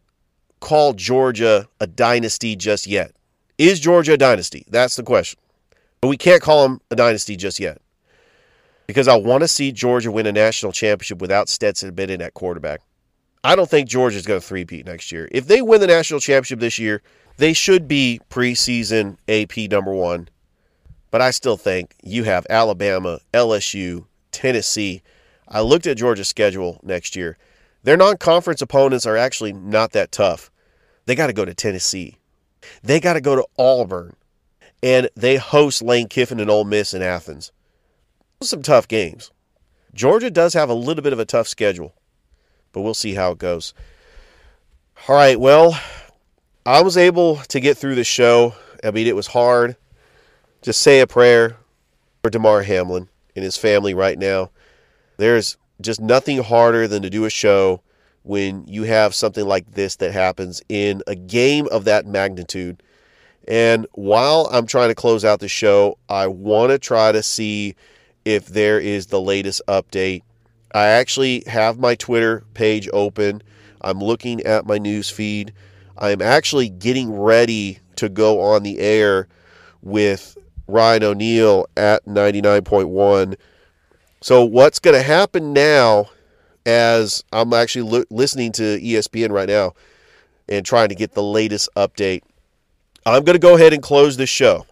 call 0.62 0.94
Georgia 0.94 1.68
a 1.80 1.86
dynasty 1.86 2.56
just 2.56 2.86
yet. 2.86 3.12
Is 3.58 3.80
Georgia 3.80 4.14
a 4.14 4.16
dynasty? 4.16 4.64
That's 4.68 4.96
the 4.96 5.02
question. 5.02 5.38
But 6.00 6.08
we 6.08 6.16
can't 6.16 6.40
call 6.40 6.62
them 6.62 6.80
a 6.90 6.96
dynasty 6.96 7.36
just 7.36 7.60
yet. 7.60 7.82
Because 8.86 9.08
I 9.08 9.16
want 9.16 9.42
to 9.42 9.48
see 9.48 9.72
Georgia 9.72 10.10
win 10.10 10.26
a 10.26 10.32
national 10.32 10.72
championship 10.72 11.20
without 11.20 11.48
Stetson 11.48 11.94
Bennett 11.94 12.22
at 12.22 12.34
quarterback. 12.34 12.80
I 13.44 13.56
don't 13.56 13.68
think 13.68 13.88
Georgia's 13.88 14.24
going 14.24 14.40
to 14.40 14.46
three-peat 14.46 14.86
next 14.86 15.10
year. 15.10 15.28
If 15.32 15.46
they 15.46 15.62
win 15.62 15.80
the 15.80 15.86
national 15.86 16.20
championship 16.20 16.60
this 16.60 16.78
year, 16.78 17.02
they 17.36 17.52
should 17.52 17.88
be 17.88 18.20
preseason 18.30 19.16
AP 19.28 19.70
number 19.70 19.92
one. 19.92 20.28
But 21.10 21.22
I 21.22 21.32
still 21.32 21.56
think 21.56 21.94
you 22.02 22.24
have 22.24 22.46
Alabama, 22.48 23.18
LSU, 23.34 24.06
Tennessee. 24.30 25.02
I 25.48 25.60
looked 25.60 25.86
at 25.86 25.96
Georgia's 25.96 26.28
schedule 26.28 26.80
next 26.82 27.16
year. 27.16 27.36
Their 27.82 27.96
non 27.96 28.16
conference 28.16 28.62
opponents 28.62 29.06
are 29.06 29.16
actually 29.16 29.52
not 29.52 29.92
that 29.92 30.12
tough. 30.12 30.51
They 31.06 31.14
got 31.14 31.28
to 31.28 31.32
go 31.32 31.44
to 31.44 31.54
Tennessee. 31.54 32.16
They 32.82 33.00
got 33.00 33.14
to 33.14 33.20
go 33.20 33.36
to 33.36 33.46
Auburn. 33.58 34.14
And 34.82 35.08
they 35.14 35.36
host 35.36 35.82
Lane 35.82 36.08
Kiffin 36.08 36.40
and 36.40 36.50
Ole 36.50 36.64
Miss 36.64 36.92
in 36.92 37.02
Athens. 37.02 37.52
Some 38.42 38.62
tough 38.62 38.88
games. 38.88 39.30
Georgia 39.94 40.30
does 40.30 40.54
have 40.54 40.70
a 40.70 40.74
little 40.74 41.02
bit 41.02 41.12
of 41.12 41.18
a 41.18 41.24
tough 41.24 41.46
schedule, 41.46 41.94
but 42.72 42.80
we'll 42.80 42.94
see 42.94 43.14
how 43.14 43.32
it 43.32 43.38
goes. 43.38 43.74
All 45.06 45.14
right, 45.14 45.38
well, 45.38 45.78
I 46.64 46.82
was 46.82 46.96
able 46.96 47.36
to 47.36 47.60
get 47.60 47.76
through 47.76 47.94
the 47.94 48.04
show. 48.04 48.54
I 48.82 48.90
mean, 48.90 49.06
it 49.06 49.16
was 49.16 49.28
hard. 49.28 49.76
Just 50.62 50.80
say 50.80 51.00
a 51.00 51.06
prayer 51.06 51.56
for 52.22 52.30
Damar 52.30 52.62
Hamlin 52.62 53.08
and 53.36 53.44
his 53.44 53.56
family 53.56 53.94
right 53.94 54.18
now. 54.18 54.50
There's 55.18 55.56
just 55.80 56.00
nothing 56.00 56.42
harder 56.42 56.88
than 56.88 57.02
to 57.02 57.10
do 57.10 57.24
a 57.24 57.30
show 57.30 57.82
when 58.22 58.66
you 58.66 58.84
have 58.84 59.14
something 59.14 59.44
like 59.46 59.72
this 59.72 59.96
that 59.96 60.12
happens 60.12 60.62
in 60.68 61.02
a 61.06 61.14
game 61.14 61.68
of 61.70 61.84
that 61.84 62.06
magnitude. 62.06 62.82
And 63.48 63.86
while 63.92 64.48
I'm 64.52 64.66
trying 64.66 64.88
to 64.88 64.94
close 64.94 65.24
out 65.24 65.40
the 65.40 65.48
show, 65.48 65.98
I 66.08 66.28
want 66.28 66.70
to 66.70 66.78
try 66.78 67.12
to 67.12 67.22
see 67.22 67.74
if 68.24 68.46
there 68.46 68.78
is 68.78 69.06
the 69.06 69.20
latest 69.20 69.62
update. 69.66 70.22
I 70.74 70.86
actually 70.86 71.42
have 71.46 71.78
my 71.78 71.96
Twitter 71.96 72.44
page 72.54 72.88
open. 72.92 73.42
I'm 73.80 73.98
looking 73.98 74.40
at 74.42 74.64
my 74.64 74.78
news 74.78 75.10
feed. 75.10 75.52
I'm 75.98 76.22
actually 76.22 76.68
getting 76.68 77.12
ready 77.12 77.80
to 77.96 78.08
go 78.08 78.40
on 78.40 78.62
the 78.62 78.78
air 78.78 79.26
with 79.82 80.38
Ryan 80.68 81.02
O'Neill 81.02 81.66
at 81.76 82.04
99.1 82.06 83.36
so 84.22 84.44
what's 84.44 84.78
going 84.78 84.94
to 84.94 85.02
happen 85.02 85.52
now 85.52 86.08
as 86.66 87.24
I'm 87.32 87.52
actually 87.52 87.90
lo- 87.90 88.04
listening 88.10 88.52
to 88.52 88.78
ESPN 88.80 89.30
right 89.30 89.48
now 89.48 89.74
and 90.48 90.64
trying 90.64 90.88
to 90.88 90.94
get 90.94 91.12
the 91.12 91.22
latest 91.22 91.68
update. 91.76 92.22
I'm 93.04 93.24
going 93.24 93.34
to 93.34 93.40
go 93.40 93.56
ahead 93.56 93.72
and 93.72 93.82
close 93.82 94.16
this 94.16 94.30
show. 94.30 94.66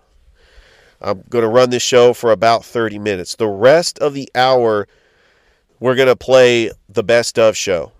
I'm 1.00 1.24
going 1.30 1.42
to 1.42 1.48
run 1.48 1.70
this 1.70 1.82
show 1.82 2.12
for 2.12 2.30
about 2.30 2.64
30 2.64 2.98
minutes. 2.98 3.34
The 3.34 3.48
rest 3.48 3.98
of 3.98 4.14
the 4.14 4.28
hour, 4.34 4.86
we're 5.80 5.94
going 5.94 6.08
to 6.08 6.16
play 6.16 6.70
the 6.88 7.02
best 7.02 7.38
of 7.38 7.56
show. 7.56 7.92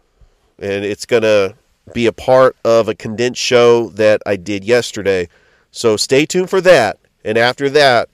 And 0.59 0.85
it's 0.85 1.07
going 1.07 1.23
to 1.23 1.55
be 1.95 2.07
a 2.07 2.13
part 2.13 2.57
of 2.65 2.89
a 2.89 2.95
condensed 2.95 3.41
show 3.41 3.89
that 3.91 4.21
I 4.27 4.37
did 4.37 4.65
yesterday. 4.65 5.29
So 5.71 5.97
stay 5.97 6.27
tuned 6.27 6.51
for 6.51 6.61
that. 6.61 6.99
And 7.25 7.39
after 7.39 7.71
that, 7.71 8.11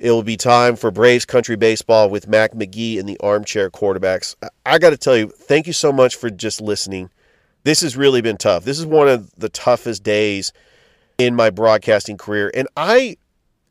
it 0.00 0.10
will 0.10 0.22
be 0.22 0.38
time 0.38 0.76
for 0.76 0.90
Braves 0.90 1.26
Country 1.26 1.56
Baseball 1.56 2.08
with 2.08 2.26
Mac 2.26 2.52
McGee 2.52 2.98
and 2.98 3.06
the 3.06 3.18
Armchair 3.20 3.70
Quarterbacks. 3.70 4.34
I 4.64 4.78
got 4.78 4.90
to 4.90 4.96
tell 4.96 5.16
you, 5.16 5.28
thank 5.28 5.66
you 5.66 5.74
so 5.74 5.92
much 5.92 6.16
for 6.16 6.30
just 6.30 6.60
listening. 6.62 7.10
This 7.64 7.82
has 7.82 7.98
really 7.98 8.22
been 8.22 8.38
tough. 8.38 8.64
This 8.64 8.78
is 8.78 8.86
one 8.86 9.08
of 9.08 9.30
the 9.36 9.50
toughest 9.50 10.02
days 10.02 10.54
in 11.18 11.36
my 11.36 11.50
broadcasting 11.50 12.16
career. 12.16 12.50
And 12.54 12.66
I 12.78 13.18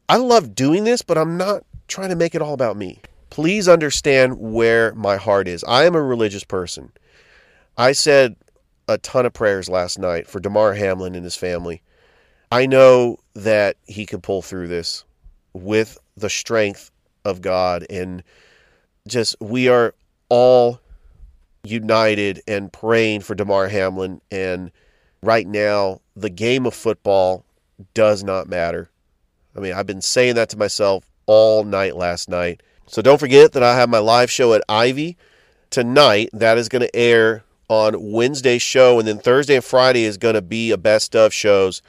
I 0.08 0.18
love 0.18 0.54
doing 0.54 0.84
this, 0.84 1.02
but 1.02 1.18
I'm 1.18 1.36
not 1.36 1.64
trying 1.88 2.10
to 2.10 2.16
make 2.16 2.36
it 2.36 2.44
all 2.44 2.54
about 2.54 2.78
me. 2.78 3.02
Please 3.32 3.68
understand 3.68 4.40
where 4.40 4.94
my 4.94 5.18
heart 5.18 5.48
is. 5.48 5.64
I 5.64 5.86
am 5.86 5.96
a 5.96 6.02
religious 6.02 6.44
person. 6.44 6.92
I 7.76 7.94
said 7.94 8.36
a 8.88 9.00
ton 9.00 9.26
of 9.26 9.34
prayers 9.34 9.68
last 9.68 9.98
night 9.98 10.28
for 10.28 10.40
Damar 10.40 10.76
Hamlin 10.76 11.16
and 11.16 11.24
his 11.24 11.36
family. 11.36 11.82
I 12.52 12.68
know 12.68 13.18
that 13.34 13.78
he 13.88 14.06
can 14.06 14.22
pull 14.22 14.44
through 14.44 14.68
this 14.68 15.06
with 15.54 15.98
the 16.20 16.30
strength 16.30 16.92
of 17.26 17.42
God 17.42 17.86
and 17.90 18.24
just 19.08 19.36
we 19.40 19.68
are 19.68 19.94
all 20.30 20.80
united 21.64 22.42
and 22.48 22.72
praying 22.72 23.22
for 23.22 23.36
Damar 23.36 23.68
Hamlin 23.68 24.22
and 24.32 24.72
right 25.22 25.48
now 25.48 26.00
the 26.16 26.30
game 26.30 26.66
of 26.66 26.74
football 26.74 27.44
does 27.94 28.24
not 28.24 28.48
matter. 28.48 28.90
I 29.56 29.60
mean, 29.60 29.74
I've 29.74 29.88
been 29.88 30.02
saying 30.02 30.36
that 30.36 30.50
to 30.50 30.58
myself 30.58 31.10
all 31.26 31.64
night 31.64 31.96
last 31.96 32.30
night. 32.30 32.62
So 32.88 33.02
don't 33.02 33.20
forget 33.20 33.52
that 33.54 33.64
I 33.64 33.76
have 33.76 33.90
my 33.90 34.00
live 34.00 34.32
show 34.32 34.54
at 34.54 34.64
Ivy 34.68 35.18
tonight. 35.70 36.30
That 36.34 36.58
is 36.58 36.70
going 36.70 36.82
to 36.82 36.96
air 36.96 37.44
on 37.68 38.12
Wednesday's 38.12 38.62
show 38.62 39.00
and 39.00 39.08
then 39.08 39.20
Thursday 39.20 39.56
and 39.56 39.64
Friday 39.64 40.04
is 40.04 40.18
going 40.18 40.34
to 40.34 40.42
be 40.42 40.72
a 40.72 40.78
best 40.78 41.16
of 41.16 41.34
shows 41.34 41.82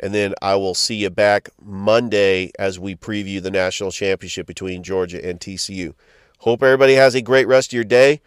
and 0.00 0.14
then 0.14 0.34
I 0.42 0.56
will 0.56 0.74
see 0.74 0.96
you 0.96 1.10
back 1.10 1.48
Monday 1.62 2.50
as 2.58 2.78
we 2.78 2.94
preview 2.94 3.42
the 3.42 3.50
national 3.50 3.90
championship 3.90 4.46
between 4.46 4.82
Georgia 4.82 5.24
and 5.26 5.40
TCU. 5.40 5.94
Hope 6.38 6.62
everybody 6.62 6.94
has 6.94 7.14
a 7.14 7.22
great 7.22 7.48
rest 7.48 7.70
of 7.70 7.74
your 7.74 7.84
day. 7.84 8.20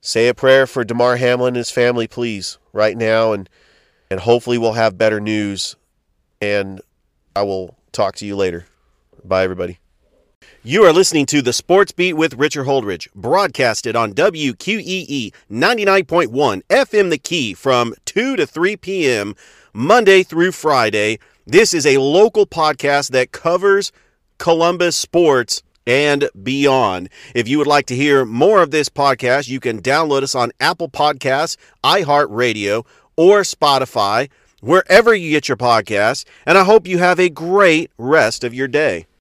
Say 0.00 0.28
a 0.28 0.34
prayer 0.34 0.66
for 0.66 0.84
Damar 0.84 1.16
Hamlin 1.16 1.48
and 1.48 1.56
his 1.56 1.70
family, 1.70 2.06
please, 2.06 2.58
right 2.72 2.96
now, 2.96 3.32
and 3.32 3.48
and 4.10 4.20
hopefully 4.20 4.58
we'll 4.58 4.72
have 4.72 4.96
better 4.96 5.20
news. 5.20 5.76
And 6.40 6.80
I 7.34 7.42
will 7.42 7.76
talk 7.92 8.14
to 8.16 8.26
you 8.26 8.36
later. 8.36 8.66
Bye, 9.24 9.42
everybody. 9.42 9.80
You 10.62 10.84
are 10.84 10.92
listening 10.92 11.26
to 11.26 11.42
the 11.42 11.52
Sports 11.52 11.92
Beat 11.92 12.14
with 12.14 12.34
Richard 12.34 12.66
Holdridge, 12.66 13.08
broadcasted 13.14 13.96
on 13.96 14.12
WQEE 14.12 15.32
99.1 15.50 16.62
FM 16.68 17.10
The 17.10 17.18
Key 17.18 17.54
from 17.54 17.94
2 18.04 18.36
to 18.36 18.46
3 18.46 18.76
p.m. 18.76 19.34
Monday 19.78 20.24
through 20.24 20.50
Friday. 20.50 21.20
This 21.46 21.72
is 21.72 21.86
a 21.86 21.98
local 21.98 22.46
podcast 22.46 23.12
that 23.12 23.30
covers 23.30 23.92
Columbus 24.38 24.96
sports 24.96 25.62
and 25.86 26.28
beyond. 26.42 27.08
If 27.32 27.46
you 27.46 27.58
would 27.58 27.68
like 27.68 27.86
to 27.86 27.94
hear 27.94 28.24
more 28.24 28.60
of 28.60 28.72
this 28.72 28.88
podcast, 28.88 29.48
you 29.48 29.60
can 29.60 29.80
download 29.80 30.24
us 30.24 30.34
on 30.34 30.50
Apple 30.58 30.88
Podcasts, 30.88 31.56
iHeartRadio, 31.84 32.84
or 33.14 33.42
Spotify, 33.42 34.28
wherever 34.60 35.14
you 35.14 35.30
get 35.30 35.46
your 35.46 35.56
podcasts. 35.56 36.24
And 36.44 36.58
I 36.58 36.64
hope 36.64 36.88
you 36.88 36.98
have 36.98 37.20
a 37.20 37.30
great 37.30 37.92
rest 37.98 38.42
of 38.42 38.52
your 38.52 38.66
day. 38.66 39.06